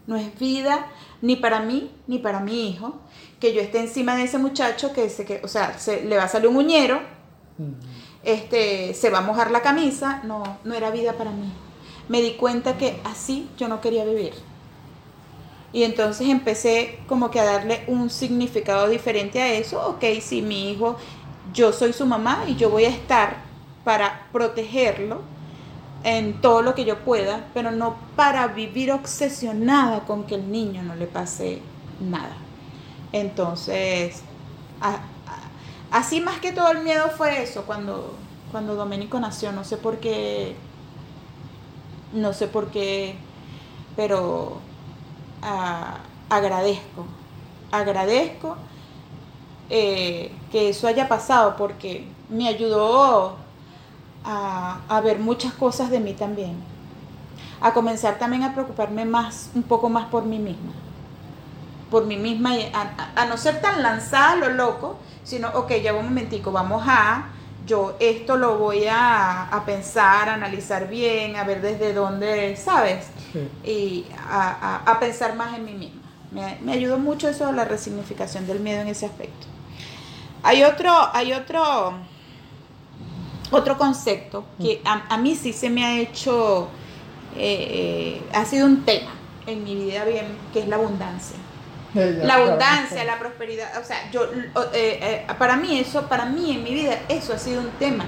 [0.07, 0.88] no es vida
[1.21, 2.99] ni para mí ni para mi hijo
[3.43, 6.23] que yo esté encima de ese muchacho que, se, que o sea, se, le va
[6.23, 7.01] a salir un uñero,
[8.23, 11.51] este, se va a mojar la camisa, no, no era vida para mí.
[12.08, 14.32] Me di cuenta que así yo no quería vivir.
[15.73, 19.89] Y entonces empecé como que a darle un significado diferente a eso.
[19.89, 20.95] Ok, si mi hijo,
[21.53, 23.39] yo soy su mamá y yo voy a estar
[23.84, 25.19] para protegerlo
[26.06, 30.82] en todo lo que yo pueda, pero no para vivir obsesionada con que el niño
[30.82, 31.60] no le pase
[31.99, 32.42] nada.
[33.13, 34.23] Entonces,
[35.91, 38.15] así más que todo el miedo fue eso, cuando,
[38.52, 40.56] cuando Domenico nació, no sé por qué,
[42.12, 43.15] no sé por qué,
[43.95, 44.58] pero
[46.28, 47.06] agradezco,
[47.71, 48.58] agradezco
[49.69, 53.36] eh, que eso haya pasado porque me ayudó
[54.23, 56.56] a, a, ver muchas cosas de mí también,
[57.62, 60.71] a comenzar también a preocuparme más, un poco más por mí misma
[61.93, 62.56] por mí misma,
[63.15, 67.27] a, no ser tan lanzada a lo loco, sino, ok, ya un momentico, vamos a,
[67.67, 73.06] yo esto lo voy a, pensar, a analizar bien, a ver desde dónde, ¿sabes?
[73.63, 76.01] Y a, pensar más en mí misma.
[76.63, 79.45] Me, ayudó mucho eso, la resignificación del miedo en ese aspecto.
[80.41, 81.93] Hay otro, hay otro,
[83.51, 86.69] otro concepto que a, mí sí se me ha hecho,
[87.38, 89.12] eh, eh, ha sido un tema
[89.45, 91.38] en mi vida bien, que es la abundancia
[92.23, 94.23] la abundancia, la prosperidad, o sea, yo,
[94.73, 98.06] eh, eh, para mí eso, para mí en mi vida, eso ha sido un tema.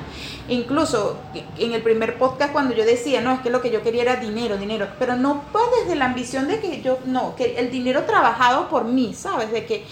[0.47, 1.19] Incluso
[1.57, 4.15] en el primer podcast cuando yo decía, no, es que lo que yo quería era
[4.15, 8.03] dinero, dinero, pero no fue desde la ambición de que yo, no, que el dinero
[8.03, 9.51] trabajado por mí, ¿sabes?
[9.51, 9.85] De que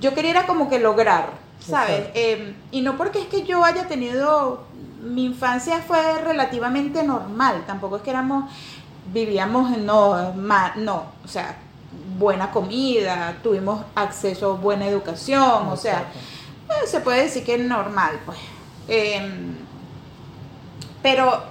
[0.00, 1.30] yo quería era como que lograr,
[1.60, 2.08] ¿sabes?
[2.14, 4.64] Em, y no porque es que yo haya tenido,
[5.02, 8.50] mi infancia fue relativamente normal, tampoco es que éramos,
[9.12, 11.56] vivíamos, no, no, o sea,
[12.18, 16.10] buena comida, tuvimos acceso a buena educación, o sea,
[16.68, 18.38] eh, se puede decir que es normal, pues.
[18.88, 19.56] Em,
[21.02, 21.42] pero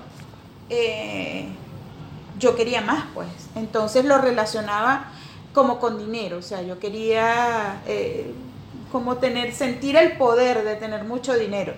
[0.70, 1.48] eh,
[2.40, 3.28] yo quería más, pues.
[3.56, 5.12] Entonces lo relacionaba
[5.54, 8.34] como con dinero, o sea, yo quería eh,
[8.92, 11.74] como tener, sentir el poder de tener mucho dinero.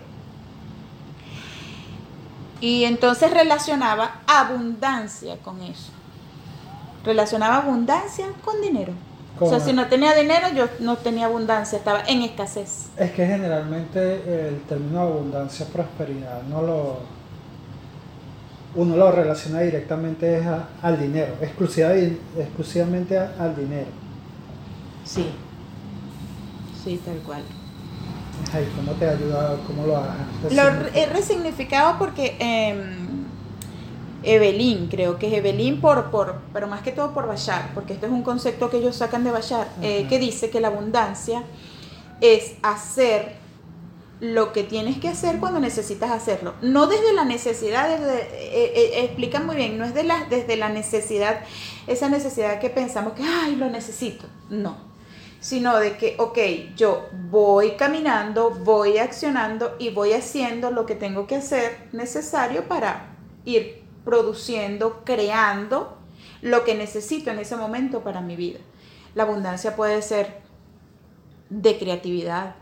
[2.59, 5.96] Y entonces relacionaba abundancia con eso
[7.07, 8.93] relacionaba abundancia con dinero.
[9.39, 12.89] O sea, si no tenía dinero, yo no tenía abundancia, estaba en escasez.
[12.97, 16.97] Es que generalmente el término abundancia, prosperidad, no lo,
[18.75, 20.41] uno lo relaciona directamente
[20.81, 23.87] al dinero, exclusivamente al dinero.
[25.05, 25.27] Sí,
[26.83, 27.43] sí, tal cual.
[28.75, 29.59] ¿Cómo te ha ayudado?
[29.67, 32.37] ¿Cómo lo has Lo he resignificado porque...
[32.39, 33.06] Eh,
[34.27, 38.07] Evelyn, creo que es Evelyn por, por, pero más que todo por Bashar, porque este
[38.07, 41.43] es un concepto que ellos sacan de Bashar, eh, que dice que la abundancia
[42.19, 43.37] es hacer
[44.19, 46.55] lo que tienes que hacer cuando necesitas hacerlo.
[46.61, 50.57] No desde la necesidad, desde, eh, eh, explica muy bien, no es de la, desde
[50.57, 51.41] la necesidad,
[51.85, 54.25] esa necesidad que pensamos que, ay, lo necesito.
[54.49, 54.75] No,
[55.39, 56.37] sino de que, ok,
[56.75, 63.15] yo voy caminando, voy accionando y voy haciendo lo que tengo que hacer necesario para
[63.45, 65.97] ir produciendo, creando
[66.41, 68.59] lo que necesito en ese momento para mi vida.
[69.15, 70.39] La abundancia puede ser
[71.49, 72.55] de creatividad,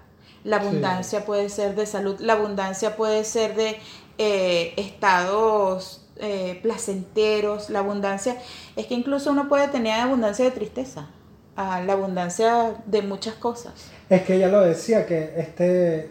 [0.44, 3.78] la abundancia puede ser de salud, la abundancia puede ser de
[4.18, 8.38] eh, estados eh, placenteros, la abundancia,
[8.76, 11.10] es que incluso uno puede tener abundancia de tristeza,
[11.56, 13.74] la abundancia de muchas cosas.
[14.10, 16.10] Es que ella lo decía, que este,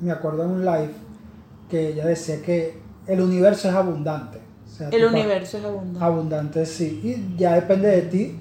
[0.00, 0.92] me acuerdo en un live,
[1.70, 4.38] que ella decía que el universo es abundante.
[4.90, 6.04] el universo es abundante.
[6.04, 7.00] Abundante, sí.
[7.02, 8.38] Y ya depende de ti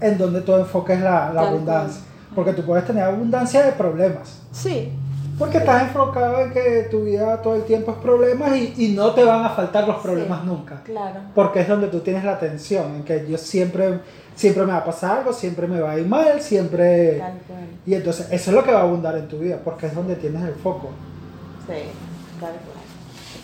[0.00, 2.02] en donde tú enfoques la, la abundancia.
[2.34, 4.42] Porque tú puedes tener abundancia de problemas.
[4.52, 4.92] Sí.
[5.38, 9.12] Porque estás enfocado en que tu vida todo el tiempo es problemas y, y no
[9.12, 10.82] te van a faltar los problemas nunca.
[10.84, 11.20] Claro.
[11.34, 14.00] Porque es donde tú tienes la atención, en que yo siempre,
[14.34, 17.18] siempre me va a pasar algo, siempre me va a ir mal, siempre...
[17.18, 17.60] Tal cual.
[17.86, 20.16] Y entonces eso es lo que va a abundar en tu vida, porque es donde
[20.16, 20.90] tienes el foco.
[21.66, 21.88] Sí,
[22.38, 22.71] tal cual.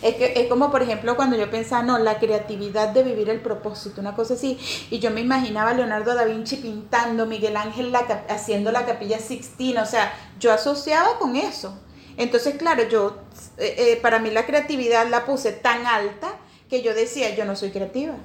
[0.01, 3.41] Es, que, es como, por ejemplo, cuando yo pensaba, no, la creatividad de vivir el
[3.41, 4.57] propósito, una cosa así.
[4.89, 9.19] Y yo me imaginaba a Leonardo da Vinci pintando, Miguel Ángel la, haciendo la capilla
[9.19, 9.83] Sixtina.
[9.83, 11.77] O sea, yo asociaba con eso.
[12.17, 13.17] Entonces, claro, yo,
[13.57, 16.29] eh, eh, para mí la creatividad la puse tan alta
[16.69, 18.15] que yo decía, yo no soy creativa.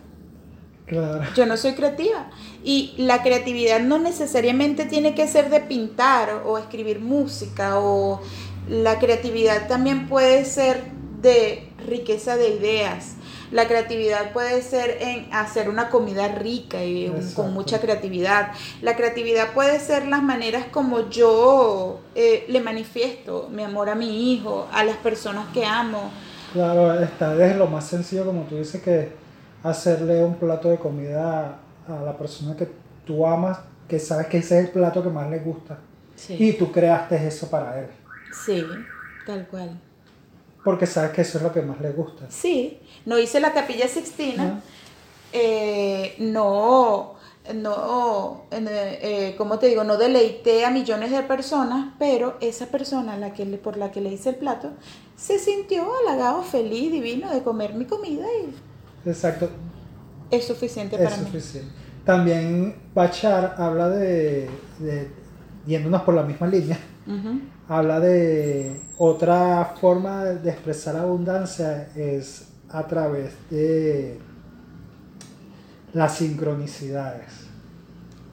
[0.87, 1.24] Claro.
[1.34, 2.30] Yo no soy creativa.
[2.62, 8.20] Y la creatividad no necesariamente tiene que ser de pintar o escribir música o
[8.68, 10.82] la creatividad también puede ser
[11.24, 13.14] de riqueza de ideas.
[13.50, 18.52] La creatividad puede ser en hacer una comida rica y con mucha creatividad.
[18.82, 24.32] La creatividad puede ser las maneras como yo eh, le manifiesto mi amor a mi
[24.32, 26.10] hijo, a las personas que amo.
[26.52, 29.12] Claro, está desde lo más sencillo, como tú dices, que
[29.62, 31.58] hacerle un plato de comida
[31.88, 32.68] a la persona que
[33.06, 33.58] tú amas,
[33.88, 35.78] que sabes que ese es el plato que más le gusta.
[36.28, 37.87] Y tú creaste eso para él.
[38.44, 38.64] Sí,
[39.26, 39.80] tal cual
[40.64, 42.27] porque sabes que eso es lo que más le gusta.
[42.31, 44.62] Sí, no hice la capilla sixtina,
[45.33, 47.14] eh, no,
[47.55, 49.85] no, eh, ¿cómo te digo?
[49.85, 54.11] No deleité a millones de personas, pero esa persona la que por la que le
[54.11, 54.70] hice el plato
[55.16, 59.09] se sintió halagado, feliz, divino de comer mi comida y...
[59.09, 59.50] Exacto.
[60.31, 61.70] Es suficiente para es suficiente.
[62.05, 64.48] También Bachar habla de,
[64.79, 65.11] de,
[65.66, 66.79] yéndonos por la misma línea,
[67.68, 74.18] habla de otra forma de expresar abundancia es a través de
[75.92, 77.46] las sincronicidades.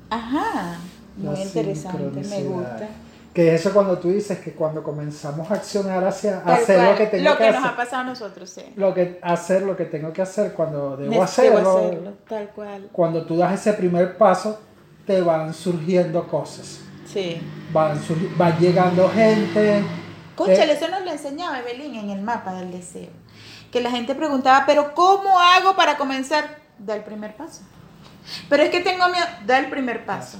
[0.09, 0.77] Ajá,
[1.15, 2.87] muy interesante, me gusta.
[3.33, 7.29] Que eso cuando tú dices que cuando comenzamos a accionar hacia hacer lo que tengo
[7.29, 8.61] lo que, nos ha pasado a nosotros, sí.
[8.75, 12.89] Lo que hacer lo que tengo que hacer cuando debo hacerlo, tal cual.
[12.91, 14.59] Cuando tú das ese primer paso,
[15.07, 16.81] te van surgiendo cosas.
[17.11, 17.41] Sí.
[17.73, 17.99] Van,
[18.37, 19.83] van llegando gente.
[20.35, 23.09] Conchale, eh, eso nos lo enseñaba Evelyn en el mapa del deseo.
[23.71, 26.59] Que la gente preguntaba, pero ¿cómo hago para comenzar?
[26.77, 27.61] Da el primer paso.
[28.49, 30.37] Pero es que tengo miedo, da el primer paso.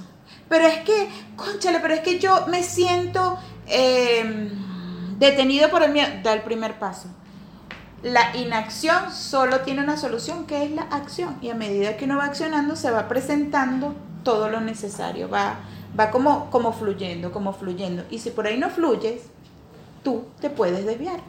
[0.49, 4.49] Pero es que, conchale, pero es que yo me siento em,
[5.17, 7.07] detenido por el miedo, da el primer paso.
[8.03, 11.37] La inacción solo tiene una solución, que es la acción.
[11.41, 15.29] Y a medida que uno va accionando, se va presentando todo lo necesario.
[15.29, 15.59] Va
[15.99, 18.03] va como, como fluyendo, como fluyendo.
[18.09, 19.23] Y si por ahí no fluyes,
[20.03, 21.21] tú te puedes desviar.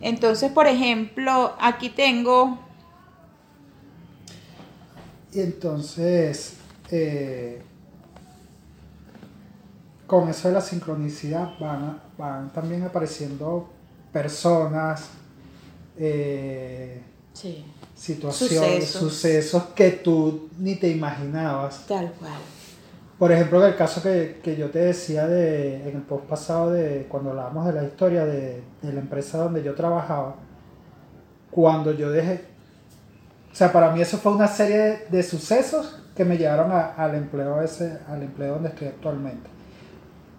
[0.00, 2.58] Entonces, por ejemplo, aquí tengo...
[5.32, 6.54] Y entonces,
[6.90, 7.62] eh,
[10.06, 13.68] con eso de la sincronicidad van, van también apareciendo
[14.12, 15.10] personas,
[15.96, 17.00] eh,
[17.94, 21.86] situaciones, sucesos que tú ni te imaginabas.
[21.86, 22.32] Tal cual.
[23.20, 27.28] Por ejemplo, el caso que, yo te decía de, en el post pasado, de cuando
[27.28, 30.36] hablábamos de la historia de, la empresa donde yo trabajaba,
[31.50, 32.46] cuando yo dejé,
[33.52, 37.60] o sea, para mí eso fue una serie de, sucesos que me llevaron al empleo
[37.60, 39.50] ese, al empleo donde estoy actualmente,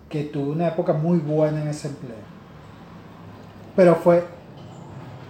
[0.09, 2.17] que tuve una época muy buena en ese empleo.
[3.75, 4.23] Pero fue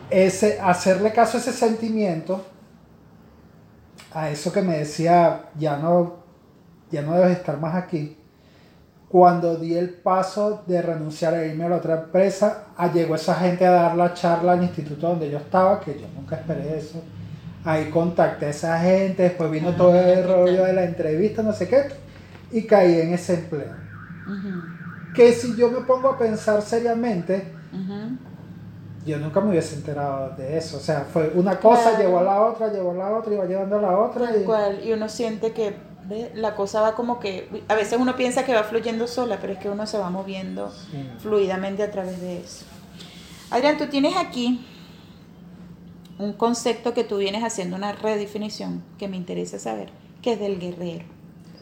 [0.10, 2.46] ese, hacerle caso a ese sentimiento,
[4.14, 6.21] a eso que me decía, ya no
[6.92, 8.18] ya no debes estar más aquí.
[9.10, 13.66] Cuando di el paso de renunciar a irme a la otra empresa, llegó esa gente
[13.66, 17.02] a dar la charla al instituto donde yo estaba, que yo nunca esperé eso.
[17.66, 21.52] Ahí contacté a esa gente, después vino ah, todo el rollo de la entrevista, no
[21.54, 21.90] sé qué,
[22.52, 23.74] y caí en ese empleo.
[25.14, 27.52] que si yo me pongo a pensar seriamente,
[29.06, 30.78] yo nunca me hubiese enterado de eso.
[30.78, 31.98] O sea, fue una cosa, Claro.
[32.04, 34.38] llevó a la otra, llevó a la otra, iba llevando a la otra.
[34.38, 35.76] Y, cual, y uno siente que
[36.08, 36.32] ¿ve?
[36.36, 39.60] la cosa va como que, a veces uno piensa que va fluyendo sola, pero es
[39.60, 41.08] que uno se va moviendo Sí.
[41.20, 42.66] fluidamente a través de eso.
[43.50, 44.66] Adrián, tú tienes aquí
[46.20, 49.90] un concepto que tú vienes haciendo una redefinición que me interesa saber,
[50.22, 51.06] que es del guerrero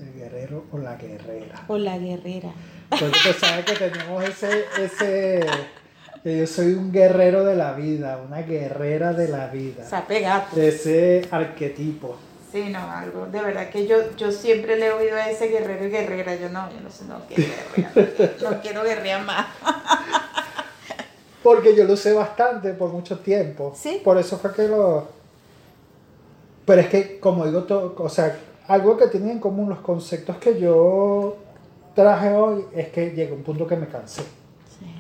[0.02, 1.64] El guerrero o la guerrera.
[1.68, 2.52] o la guerrera.
[2.90, 5.46] Porque tú sabes que tenemos ese, ese,
[6.24, 9.84] que yo soy un guerrero de la vida, una guerrera de la vida.
[9.88, 10.60] Sape gato.
[10.60, 12.18] Ese arquetipo.
[12.52, 13.28] Sí, no, algo.
[13.28, 16.36] De verdad que yo, yo siempre le he oído a ese guerrero y guerrera.
[16.36, 17.44] Yo no, yo no sé, no quiero
[17.76, 18.34] guerrear.
[18.42, 19.46] No quiero guerrear más.
[21.44, 23.74] Porque yo lo usé bastante por mucho tiempo.
[23.76, 24.02] Sí.
[24.04, 25.08] Por eso fue que lo...
[26.66, 28.38] Pero es que, como digo, todo, o sea,
[28.68, 31.38] algo que tienen en común los conceptos que yo
[31.96, 34.22] traje hoy es que llegó un punto que me cansé.
[34.22, 34.94] Sí.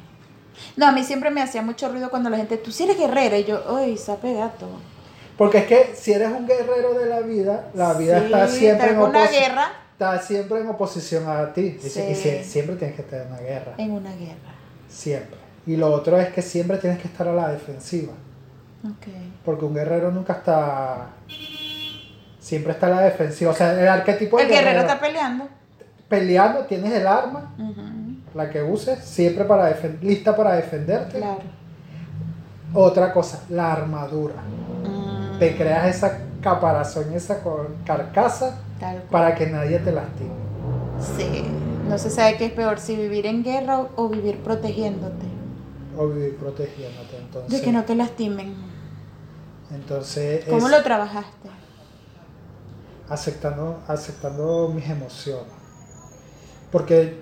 [0.76, 3.38] No, a mí siempre me hacía mucho ruido cuando la gente, tú sí eres guerrera.
[3.38, 4.68] Y yo, uy, sape gato.
[5.40, 8.90] Porque es que si eres un guerrero de la vida, la vida Sí, está siempre
[8.92, 9.32] en oposición.
[9.42, 9.68] guerra.
[9.94, 11.78] Está siempre en oposición a ti.
[11.82, 12.00] Sí.
[12.00, 13.74] Y sie- siempre tienes que estar en una guerra.
[13.78, 14.52] En una guerra.
[14.88, 15.38] Siempre.
[15.66, 18.14] Y lo otro es que siempre tienes que estar a la defensiva.
[19.46, 21.08] Porque un guerrero nunca está.
[22.40, 23.52] Siempre está a la defensiva.
[23.52, 25.48] O sea, el arquetipo El guerrero está peleando.
[26.08, 27.54] peleando, tienes el arma,
[28.34, 31.18] la que uses, siempre para lista para defenderte.
[31.18, 31.40] Claro.
[32.74, 34.36] Otra cosa, la armadura.
[35.40, 37.40] Te creas esa caparazón, esa
[37.86, 38.62] carcasa
[39.10, 40.32] para que nadie te lastime.
[41.18, 41.44] Sí.
[41.88, 45.26] No se sabe qué es peor, si vivir en guerra o, vivir protegiéndote.
[45.98, 47.18] O vivir protegiéndote.
[47.18, 48.54] Entonces, De que no te lastimen.
[49.74, 51.50] entonces ¿Cómo es lo trabajaste?
[53.10, 55.52] aceptando, aceptando mis emociones.
[56.72, 57.20] Porque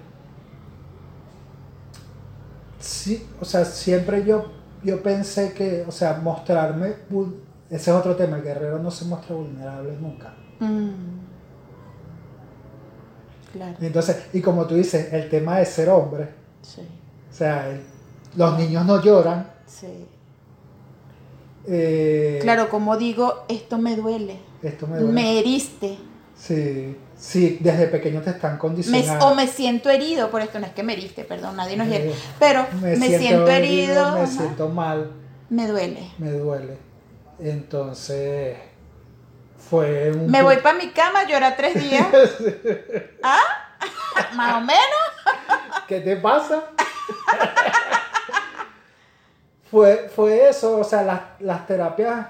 [2.80, 4.52] sí, o sea, siempre yo,
[4.84, 6.96] yo pensé que, o sea, mostrarme,
[7.70, 10.34] ese es otro tema, el guerrero no se muestra vulnerable nunca.
[10.60, 10.90] Mm.
[13.54, 13.76] Claro.
[13.82, 16.30] Entonces, y como tú dices, el tema de ser hombre,
[16.62, 16.82] Sí.
[17.30, 17.82] o sea, el-
[18.36, 19.52] los niños no lloran.
[19.66, 20.06] Sí.
[21.70, 24.40] eh, Claro, como digo, esto me duele.
[24.64, 25.40] Esto me Me, duele.
[25.40, 25.98] heriste.
[26.34, 29.28] Sí, sí, desde pequeño te están Me- condicionando.
[29.28, 30.60] o me siento herido por esto.
[30.60, 32.12] No es que me heriste, perdón, nadie nos hiere.
[32.12, 34.14] Eh, Pero me, siento, herido.
[34.14, 35.12] me ajá, siento mal.
[35.50, 36.08] me duele.
[36.20, 36.78] me duele.
[37.40, 38.58] Entonces,
[39.70, 40.30] fue un...
[40.32, 42.08] Me voy para mi cama, llora tres días.
[43.24, 43.40] ¿Ah?
[44.36, 44.82] Más o menos.
[45.88, 46.64] ¿Qué te pasa?
[49.70, 52.28] fue, fue eso, o sea, las, las terapias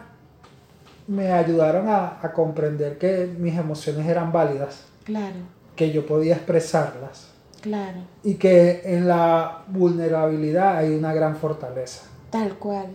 [1.07, 5.35] me ayudaron a, a comprender que mis emociones eran válidas, Claro,
[5.75, 7.29] que yo podía expresarlas
[7.61, 7.99] claro.
[8.23, 12.03] y que en la vulnerabilidad hay una gran fortaleza.
[12.29, 12.87] Tal cual.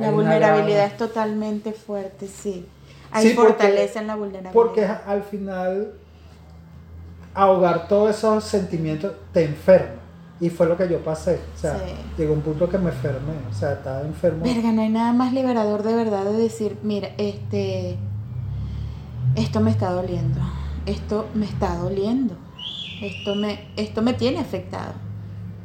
[0.00, 2.66] La vulnerabilidad gran- es totalmente fuerte, sí.
[3.12, 4.52] Hay Sí, porque- fortaleza en la vulnerabilidad.
[4.52, 5.92] Porque al final
[7.34, 9.96] ahogar todos esos sentimientos te enferma.
[10.40, 11.38] Y fue lo que yo pasé.
[11.54, 11.92] O sea, Sí.
[12.16, 13.34] llegó un punto que me enfermé.
[13.50, 14.42] O sea, estaba enfermo.
[14.44, 17.98] Verga, no hay nada más liberador de verdad de decir, mira, este,
[19.36, 20.40] esto me está doliendo,
[20.86, 22.34] esto me está doliendo,
[23.02, 24.94] esto me, esto me tiene afectado.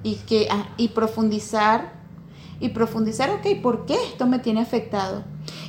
[0.04, 1.94] Y que, ah, y profundizar,
[2.60, 5.24] y profundizar, ok, ¿por qué esto me tiene afectado?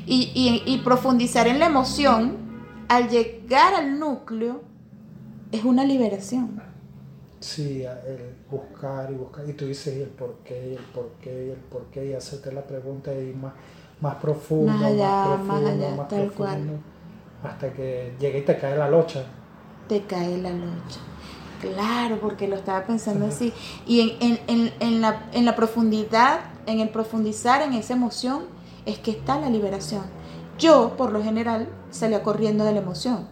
[0.07, 2.37] Y, y, y profundizar en la emoción,
[2.89, 4.62] al llegar al núcleo,
[5.53, 6.61] es una liberación.
[7.41, 9.49] Sí, el buscar y buscar.
[9.49, 12.07] Y tú dices el por qué, el por qué, el por qué.
[12.07, 13.53] Y hacerte la pregunta y más,
[14.01, 16.72] más profundo, Más allá, más más profundo, allá, más tal profundo,
[17.45, 19.24] Hasta que llegue y te cae la locha.
[19.89, 21.01] te cae la lucha.
[21.61, 23.53] Claro, porque lo estaba pensando así.
[23.87, 28.44] Y en, en- en- en la, en la profundidad, en el profundizar en esa emoción,
[28.84, 30.04] es que está la liberación.
[30.58, 33.28] Yo, por lo general, salía corriendo de la emoción.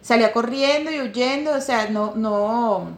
[0.00, 2.88] Salía corriendo y huyendo, o sea, no, no,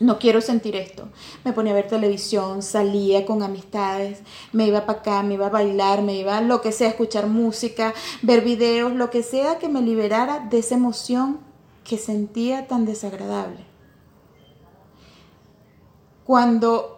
[0.00, 1.08] no quiero sentir esto.
[1.44, 4.20] Me ponía a ver televisión, salía con amistades,
[4.52, 6.90] me iba para acá, me iba a bailar, me iba a lo que sea, a
[6.90, 11.40] escuchar música, ver videos, lo que sea que me liberara de esa emoción
[11.84, 13.66] que sentía tan desagradable.
[16.24, 16.97] Cuando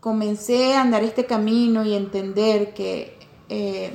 [0.00, 3.92] comencé a andar este camino y entender que eh,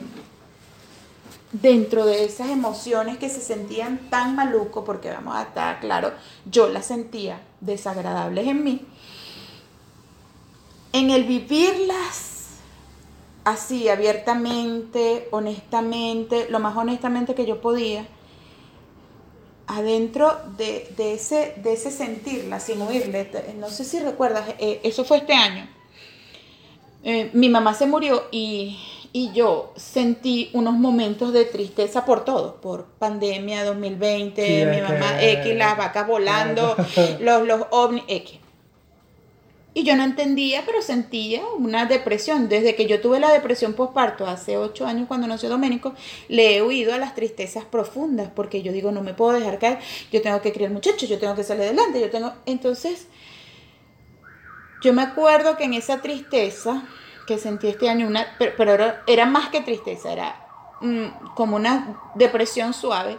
[1.52, 6.12] dentro de esas emociones que se sentían tan maluco, porque vamos a estar claro,
[6.50, 8.86] yo las sentía desagradables en mí,
[10.94, 12.36] en el vivirlas
[13.44, 18.08] así, abiertamente, honestamente, lo más honestamente que yo podía,
[19.68, 23.30] adentro de, ese, de ese sentirla sin oírle.
[23.58, 25.68] No sé si recuerdas, eh, eso fue este año.
[27.08, 28.80] Eh, mi mamá se murió y,
[29.34, 35.78] yo sentí unos momentos de tristeza por todo, por pandemia 2020, mi mamá X, las
[35.78, 36.76] vacas volando,
[37.22, 38.40] los, los ovnis X.
[39.78, 42.50] Y yo no entendía, pero sentía una depresión.
[42.50, 45.94] Desde que yo tuve la depresión postparto hace ocho años cuando nació Doménico,
[46.28, 49.80] le he huido a las tristezas profundas, porque yo digo, no me puedo dejar caer,
[50.12, 52.34] yo tengo que criar muchachos, yo tengo que salir adelante, yo tengo...
[52.46, 53.08] Entonces,
[54.82, 56.84] yo me acuerdo que en esa tristeza
[57.26, 60.48] que sentí este año, una, pero, era, más que tristeza, era
[60.82, 63.18] mm, como una depresión suave.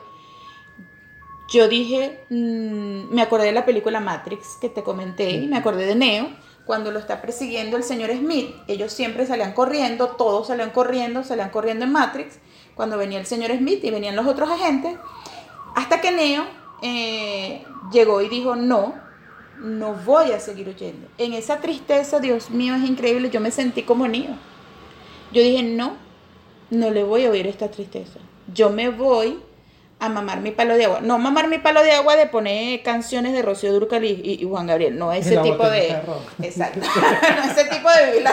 [1.48, 5.86] Yo dije, mm, me acordé de la película Matrix que te comenté y me acordé
[5.86, 6.28] de Neo
[6.66, 11.50] cuando lo está persiguiendo el señor Smith, ellos siempre salían corriendo, todos salían corriendo, salían
[11.50, 12.40] corriendo en Matrix,
[12.74, 14.96] cuando venía el señor Smith y venían los otros agentes,
[15.76, 16.44] hasta que Neo
[16.82, 18.94] eh, llegó y dijo, no,
[19.58, 21.08] no voy a seguir huyendo.
[21.18, 24.36] En esa tristeza, Dios mío, es increíble, yo me sentí como Neo.
[25.32, 25.96] Yo dije, no,
[26.70, 28.18] no le voy a oír esta tristeza.
[28.52, 29.40] Yo me voy
[29.98, 31.00] a mamar mi palo de agua.
[31.00, 34.98] No mamar mi palo de agua de poner canciones de Rocío Durcal y, Juan Gabriel.
[34.98, 35.96] No ese tipo de.
[36.42, 36.80] Exacto.
[37.36, 38.32] no ese tipo de No,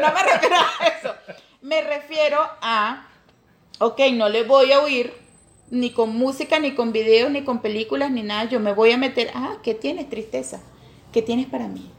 [0.00, 1.14] no me refiero a eso.
[1.62, 3.06] Me refiero a.
[3.80, 5.27] Ok, no le voy a oír
[5.70, 8.44] ni con música, ni con videos, ni con películas, ni nada.
[8.44, 9.30] Yo me voy a meter.
[9.34, 10.60] Ah, ¿qué tienes, tristeza?
[11.12, 11.90] ¿Qué tienes para mí?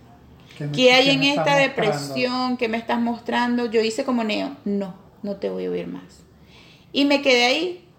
[0.75, 3.65] ¿Qué, hay en esta depresión que me estás mostrando?
[3.65, 4.57] Yo hice como Neo.
[4.65, 4.93] No,
[5.23, 6.23] no te voy a oír más.
[6.91, 7.89] Y me quedé ahí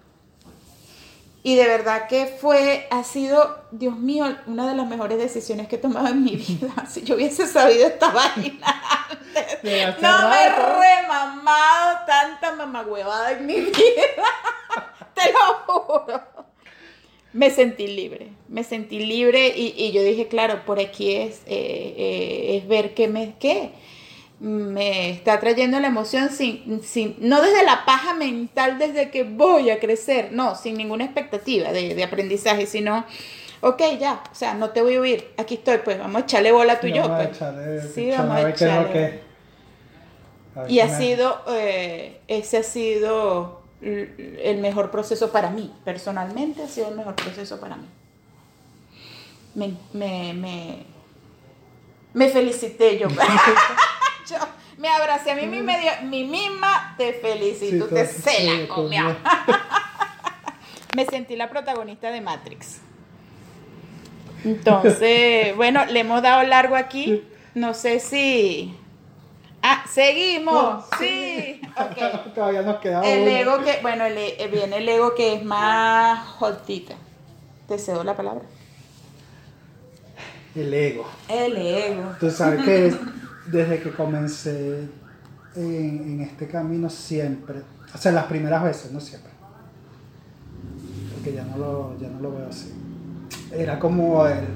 [1.42, 5.76] y de verdad que fue, ha sido, Dios mío, una de las mejores decisiones que
[5.76, 6.86] he tomado en mi vida.
[6.86, 13.54] Si yo hubiese sabido esta vaina antes, no me he remamado tanta mamagüevada en mi
[13.60, 13.72] vida.
[15.22, 16.20] Te lo juro.
[17.32, 21.94] Me sentí libre, me sentí libre y, y yo dije, claro, por aquí es, eh,
[21.96, 23.70] eh, es ver qué me, qué,
[24.40, 29.70] me está trayendo la emoción sin, sin, no desde la paja mental, desde que voy
[29.70, 33.06] a crecer, no, sin ninguna expectativa de, aprendizaje, sino,
[33.60, 36.50] ok, ya, o sea, no te voy a huir, aquí estoy, pues vamos a echarle
[36.50, 37.02] bola tú y yo.
[37.02, 37.36] Vamos pues.
[37.36, 39.20] echarle, sí, vamos a echarle.
[40.68, 46.88] Y ha sido, eh, ese ha sido el mejor proceso para mí, personalmente ha sido
[46.88, 47.86] el mejor proceso para mí.
[49.54, 50.84] Me, me, me,
[52.12, 53.08] me felicité yo.
[54.78, 55.74] me abracé a mí misma,
[56.04, 59.16] mi misma te felicito, te se la comió.
[60.96, 62.80] me sentí la protagonista de Matrix.
[64.44, 67.22] Entonces, bueno, le hemos dado largo aquí.
[67.54, 68.74] No sé si.
[69.62, 70.84] Ah, seguimos.
[70.98, 71.61] sí.
[72.34, 76.94] Todavía nos queda El ego que, bueno, eh, viene el ego que es más jodita.
[77.68, 78.42] Te cedo la palabra.
[80.54, 81.06] El ego.
[81.28, 82.16] El ego.
[82.18, 82.94] Tú sabes que
[83.46, 84.88] desde que comencé
[85.54, 87.62] en, este camino siempre,
[87.94, 89.30] o sea, las primeras veces, no siempre,
[91.14, 92.74] porque ya no lo, ya no lo veo así.
[93.52, 94.46] Era como el,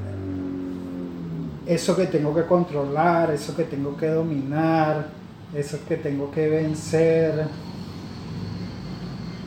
[1.67, 5.09] eso que tengo que controlar, eso que tengo que dominar,
[5.55, 7.47] eso que tengo que vencer,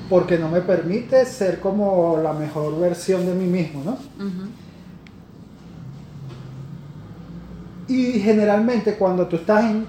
[0.09, 3.97] porque no me permite ser como la mejor versión de mí mismo, ¿no?
[7.88, 9.86] Y generalmente cuando tú estás en,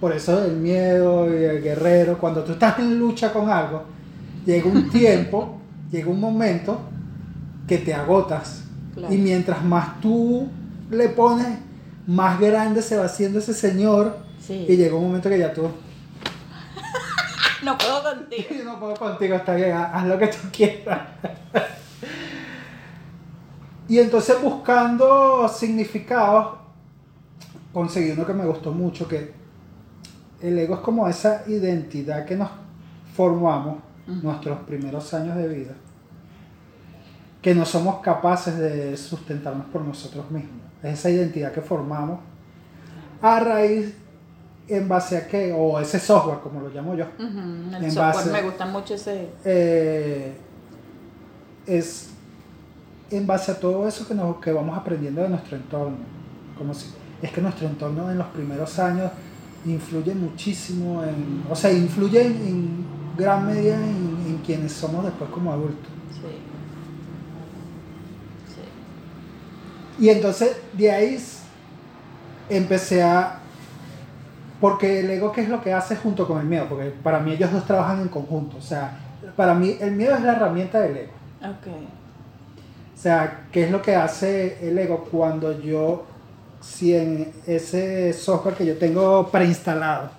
[0.00, 3.84] por eso el miedo y el guerrero, cuando tú estás en lucha con algo,
[4.44, 5.58] llega un tiempo,
[5.90, 6.80] llega un momento
[7.66, 8.62] que te agotas.
[9.10, 10.48] Y mientras más tú
[10.90, 11.58] le pones,
[12.06, 14.18] más grande se va haciendo ese señor.
[14.48, 15.62] Y llega un momento que ya tú...
[17.64, 18.48] no puedo contigo.
[18.64, 21.00] no puedo contigo, está bien, haz lo que tú quieras.
[23.88, 26.58] y entonces buscando significados
[27.72, 29.34] conseguí uno que me gustó mucho, que
[30.40, 32.48] el ego es como esa identidad que nos
[33.14, 35.74] formamos nuestros primeros años de vida,
[37.42, 40.65] que no somos capaces de sustentarnos por nosotros mismos.
[40.86, 42.20] Es esa identidad que formamos
[43.20, 43.94] a raíz
[44.68, 47.06] en base a qué, o ese software, como lo llamo yo.
[47.18, 49.28] El software, me gusta mucho ese.
[49.44, 50.36] Eh,
[51.66, 52.10] es
[53.10, 55.96] en base a todo eso que, nos, que vamos aprendiendo de nuestro entorno.
[56.58, 56.86] Como si
[57.22, 59.10] es que nuestro entorno en los primeros años
[59.64, 62.84] influye muchísimo en, o sea, influye en,
[63.16, 65.88] gran medida en, quienes somos después como adultos.
[66.12, 66.28] Sí.
[69.98, 71.24] Y entonces de ahí
[72.48, 73.38] empecé a,
[74.60, 77.32] porque el ego qué es lo que hace junto con el miedo, porque para mí
[77.32, 78.98] ellos dos trabajan en conjunto, o sea,
[79.36, 81.12] para mí el miedo es la herramienta del ego.
[81.38, 81.88] Okay.
[82.94, 86.06] O sea, ¿qué es lo que hace el ego cuando yo,
[86.60, 90.10] si en ese software que yo tengo preinstalado,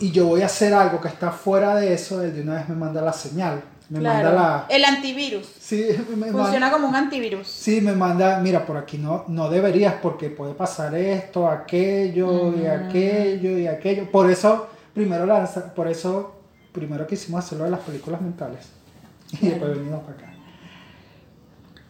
[0.00, 2.68] y yo voy a hacer algo que está fuera de eso, él de una vez
[2.68, 3.62] me manda la señal.
[3.90, 4.28] Me Claro.
[4.30, 4.66] manda la.
[4.68, 5.46] El antivirus.
[5.58, 7.48] Sí, me Funciona manda- como un antivirus.
[7.48, 12.60] Sí, me manda, mira, por aquí no, no deberías porque puede pasar esto, aquello y
[12.60, 12.66] Mm.
[12.88, 14.10] aquello y aquello.
[14.10, 16.34] Por eso, primero lanza, por eso,
[16.72, 18.66] primero quisimos hacerlo de las películas mentales.
[19.40, 20.32] Y después venimos para acá.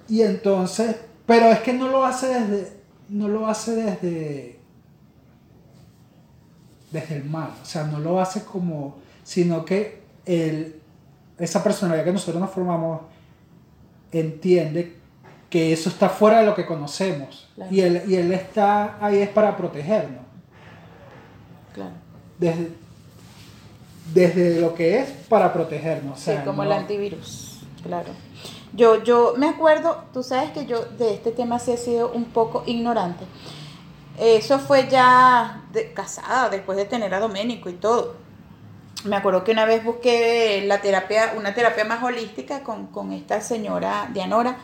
[0.09, 0.97] Y entonces,
[1.27, 2.73] pero es que no lo hace desde,
[3.09, 4.59] no lo hace desde,
[6.91, 7.51] desde el mal.
[7.61, 10.78] O sea, no lo hace como, sino que el,
[11.39, 13.01] esa personalidad que nosotros nos formamos
[14.13, 14.97] entiende
[15.51, 17.49] que eso está fuera de lo que conocemos.
[17.55, 17.75] Claro.
[17.75, 20.23] Y, él, y él está ahí es para protegernos.
[21.75, 21.93] Claro.
[22.39, 22.71] Desde,
[24.13, 26.15] desde lo que es para protegernos.
[26.15, 28.11] o Sí, sea, como no- el antivirus, claro.
[28.75, 32.27] Yo, yo me acuerdo, tú sabes que yo de este tema sí he sido un
[32.27, 33.25] poco ignorante.
[34.19, 38.17] Eso fue ya de- casada, después de tener a Doménico y todo.
[39.05, 43.41] Me acuerdo que una vez busqué la terapia, una terapia más holística con, con esta
[43.41, 44.59] señora Dianora.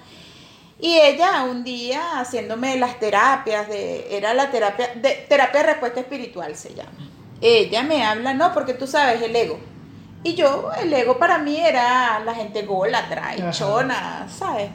[0.80, 6.00] Y ella un día haciéndome las terapias de, era la terapia, de terapia de respuesta
[6.00, 6.90] espiritual se llama.
[7.40, 9.58] Ella me habla, no, porque tú sabes, el ego.
[10.24, 13.50] Y yo, el ego para mí era la gente golatra, Ajá.
[13.50, 14.70] chona, ¿sabes?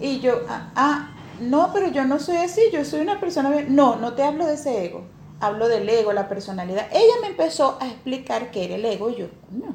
[0.00, 1.10] Y yo, ah, ah,
[1.40, 3.74] no, pero yo no soy así, yo soy una persona bien.
[3.74, 5.04] No, no te hablo de ese ego,
[5.42, 6.86] hablo del ego, la personalidad.
[6.92, 9.74] Ella me empezó a explicar qué era el ego y yo, no,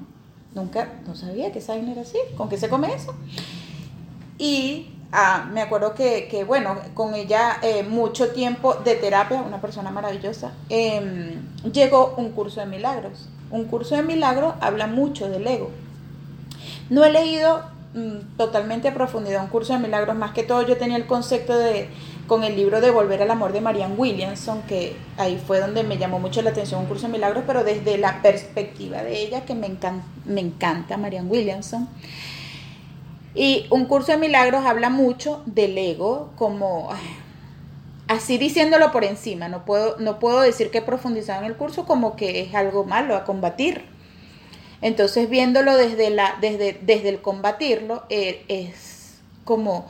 [0.55, 3.13] nunca, no sabía que esa era así, ¿con qué se come eso?
[4.37, 9.59] Y ah, me acuerdo que, que, bueno, con ella eh, mucho tiempo de terapia, una
[9.59, 13.27] persona maravillosa, em, llegó un curso de milagros.
[13.51, 15.69] Un curso de milagros habla mucho del ego.
[16.89, 17.63] No he leído
[17.93, 21.57] mm, totalmente a profundidad un curso de milagros, más que todo yo tenía el concepto
[21.57, 21.89] de,
[22.27, 25.97] con el libro de Volver al Amor de Marianne Williamson, que ahí fue donde me
[25.97, 29.55] llamó mucho la atención un curso de milagros, pero desde la perspectiva de ella, que
[29.55, 31.87] me, encan- me encanta Marianne Williamson.
[33.33, 36.89] Y un curso de milagros habla mucho del ego, como
[38.07, 39.47] así diciéndolo por encima.
[39.47, 42.83] No puedo, no puedo decir que he profundizado en el curso como que es algo
[42.83, 43.85] malo a combatir.
[44.81, 49.87] Entonces, viéndolo desde, la, desde, desde el combatirlo, eh, es como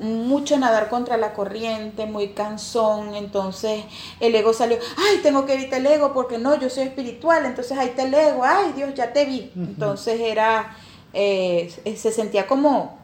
[0.00, 3.84] mucho nadar contra la corriente, muy cansón, entonces
[4.20, 7.76] el ego salió, ay, tengo que evitar el ego porque no, yo soy espiritual, entonces
[7.78, 9.50] ahí está el ego, ay, Dios, ya te vi.
[9.56, 10.76] Entonces era,
[11.12, 12.98] eh, se sentía como,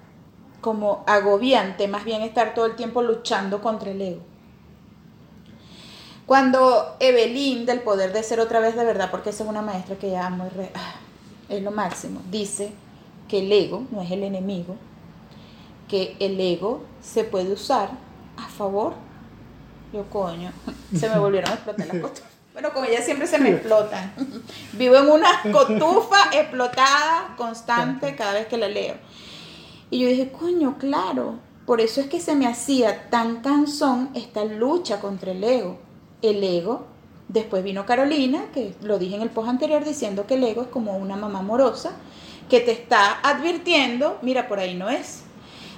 [0.60, 4.20] como agobiante, más bien estar todo el tiempo luchando contra el ego.
[6.26, 9.96] Cuando Evelyn, del poder de ser otra vez de verdad, porque esa es una maestra
[9.96, 10.94] que ya amo ah,
[11.48, 12.72] es lo máximo, dice
[13.28, 14.76] que el ego no es el enemigo,
[15.88, 17.90] que el ego se puede usar
[18.36, 18.94] a favor.
[19.92, 20.52] Yo, coño,
[20.94, 22.28] se me volvieron a explotar las cotufas.
[22.52, 24.12] Bueno, con ella siempre se me explotan.
[24.72, 28.96] Vivo en una cotufa explotada constante cada vez que la leo.
[29.90, 34.44] Y yo dije, coño, claro, por eso es que se me hacía tan cansón esta
[34.44, 35.78] lucha contra el ego.
[36.20, 36.86] El ego,
[37.28, 40.68] después vino Carolina, que lo dije en el post anterior, diciendo que el ego es
[40.68, 41.92] como una mamá amorosa
[42.48, 45.22] que te está advirtiendo, mira, por ahí no es.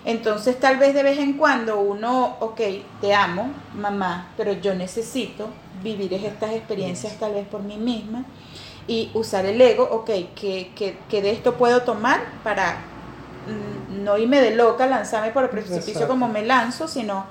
[0.05, 2.61] Entonces tal vez de vez en cuando uno, ok,
[3.01, 5.49] te amo, mamá, pero yo necesito
[5.83, 8.25] vivir estas experiencias tal vez por mí misma
[8.87, 12.79] y usar el ego, ok, que, que, que de esto puedo tomar para
[13.47, 16.09] mm, no irme de loca, lanzarme por el precipicio Exacto.
[16.09, 17.27] como me lanzo, sino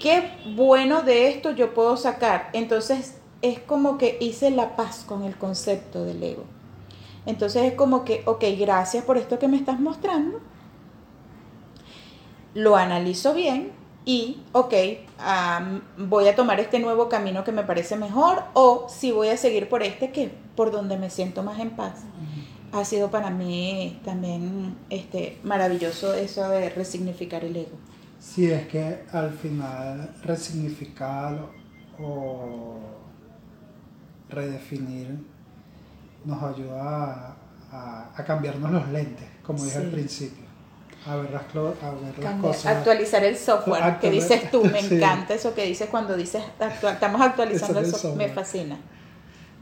[0.00, 2.50] qué bueno de esto yo puedo sacar.
[2.52, 6.44] Entonces es como que hice la paz con el concepto del ego.
[7.26, 10.40] Entonces es como que, ok, gracias por esto que me estás mostrando.
[12.54, 13.72] Lo analizo bien
[14.04, 14.74] y, ok,
[15.98, 19.68] voy a tomar este nuevo camino que me parece mejor o si voy a seguir
[19.68, 22.00] por este que por donde me siento más en paz.
[22.72, 27.76] Ha sido para mí también este, maravilloso eso de resignificar el ego.
[28.20, 31.38] Sí, es que al final resignificar
[32.00, 32.78] o
[34.30, 35.18] redefinir
[36.24, 37.36] nos ayuda a,
[37.72, 40.44] a- a cambiarnos los lentes, como dije al principio,
[41.08, 42.66] a ver las, clo- a ver las Cambiar- cosas.
[42.76, 44.96] actualizar el software, que dices tú, me Sí.
[44.96, 48.76] encanta eso que dices cuando dices actua- estamos actualizando el software, me fascina.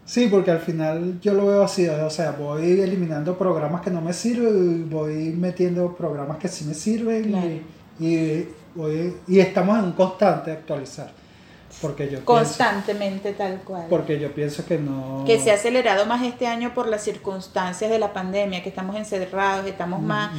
[0.05, 4.01] Sí, porque al final yo lo veo así, o sea, voy eliminando programas que no
[4.01, 7.49] me sirven y voy metiendo programas que sí me sirven Claro.
[7.99, 11.11] y, y, voy- y estamos en un constante actualizar.
[11.80, 13.86] Porque yo Constantemente, tal cual.
[13.90, 15.24] Porque yo pienso que no...
[15.26, 18.96] Que se ha acelerado más este año por las circunstancias de la pandemia, que estamos
[18.96, 20.30] encerrados, estamos mm, más...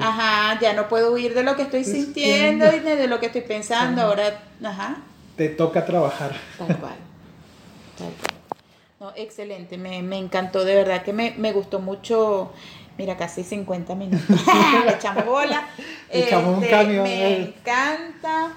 [0.00, 3.42] Ajá, ya no puedo huir de lo que estoy sintiendo y de lo que estoy
[3.42, 4.42] pensando, ahora...
[4.62, 4.98] Ajá.
[5.36, 6.36] Te toca trabajar.
[6.58, 6.96] Tal cual.
[7.98, 8.58] Tal cual.
[9.00, 12.52] No, excelente, me, encantó, de verdad que me, me gustó mucho
[12.98, 14.28] Mira, casi 50 minutos.
[14.84, 15.66] Le echamos bola.
[16.10, 17.02] echamos un este, cambio.
[17.02, 17.54] Me eh.
[17.58, 18.52] encanta.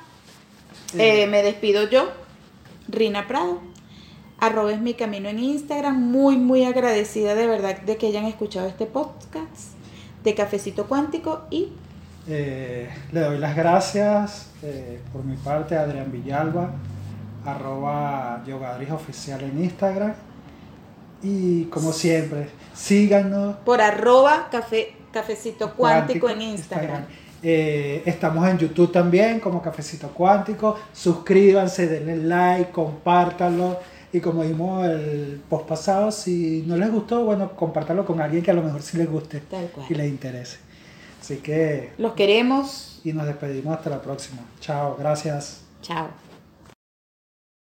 [0.97, 2.11] Eh, me despido yo,
[2.87, 3.59] Rina Prado.
[4.39, 5.99] Arroba es mi camino en Instagram.
[5.99, 9.73] Muy, muy agradecida de verdad de que hayan escuchado este podcast
[10.23, 11.69] de Cafecito Cuántico y...
[12.27, 14.49] Eh, le doy las gracias
[15.13, 16.71] por mi parte a Adrián Villalba,
[17.45, 20.13] arroba Yogadris Oficial en Instagram.
[21.21, 23.55] Y como siempre, síganos.
[23.57, 27.05] Por arroba café, cafecito cuántico, en Instagram.
[27.47, 30.79] Eh, estamos en YouTube también como Cafecito Cuántico.
[30.91, 33.79] Suscríbanse, denle like, compártanlo.
[34.11, 38.49] Y como dijimos el post pasado, si no les gustó, bueno, compártanlo con alguien que
[38.49, 39.43] a lo mejor sí les guste
[39.87, 40.57] y les interese.
[41.21, 41.91] Así que...
[41.99, 42.99] Los queremos.
[43.03, 44.41] Y nos despedimos hasta la próxima.
[44.59, 45.61] Chao, gracias.
[45.83, 46.24] Chao.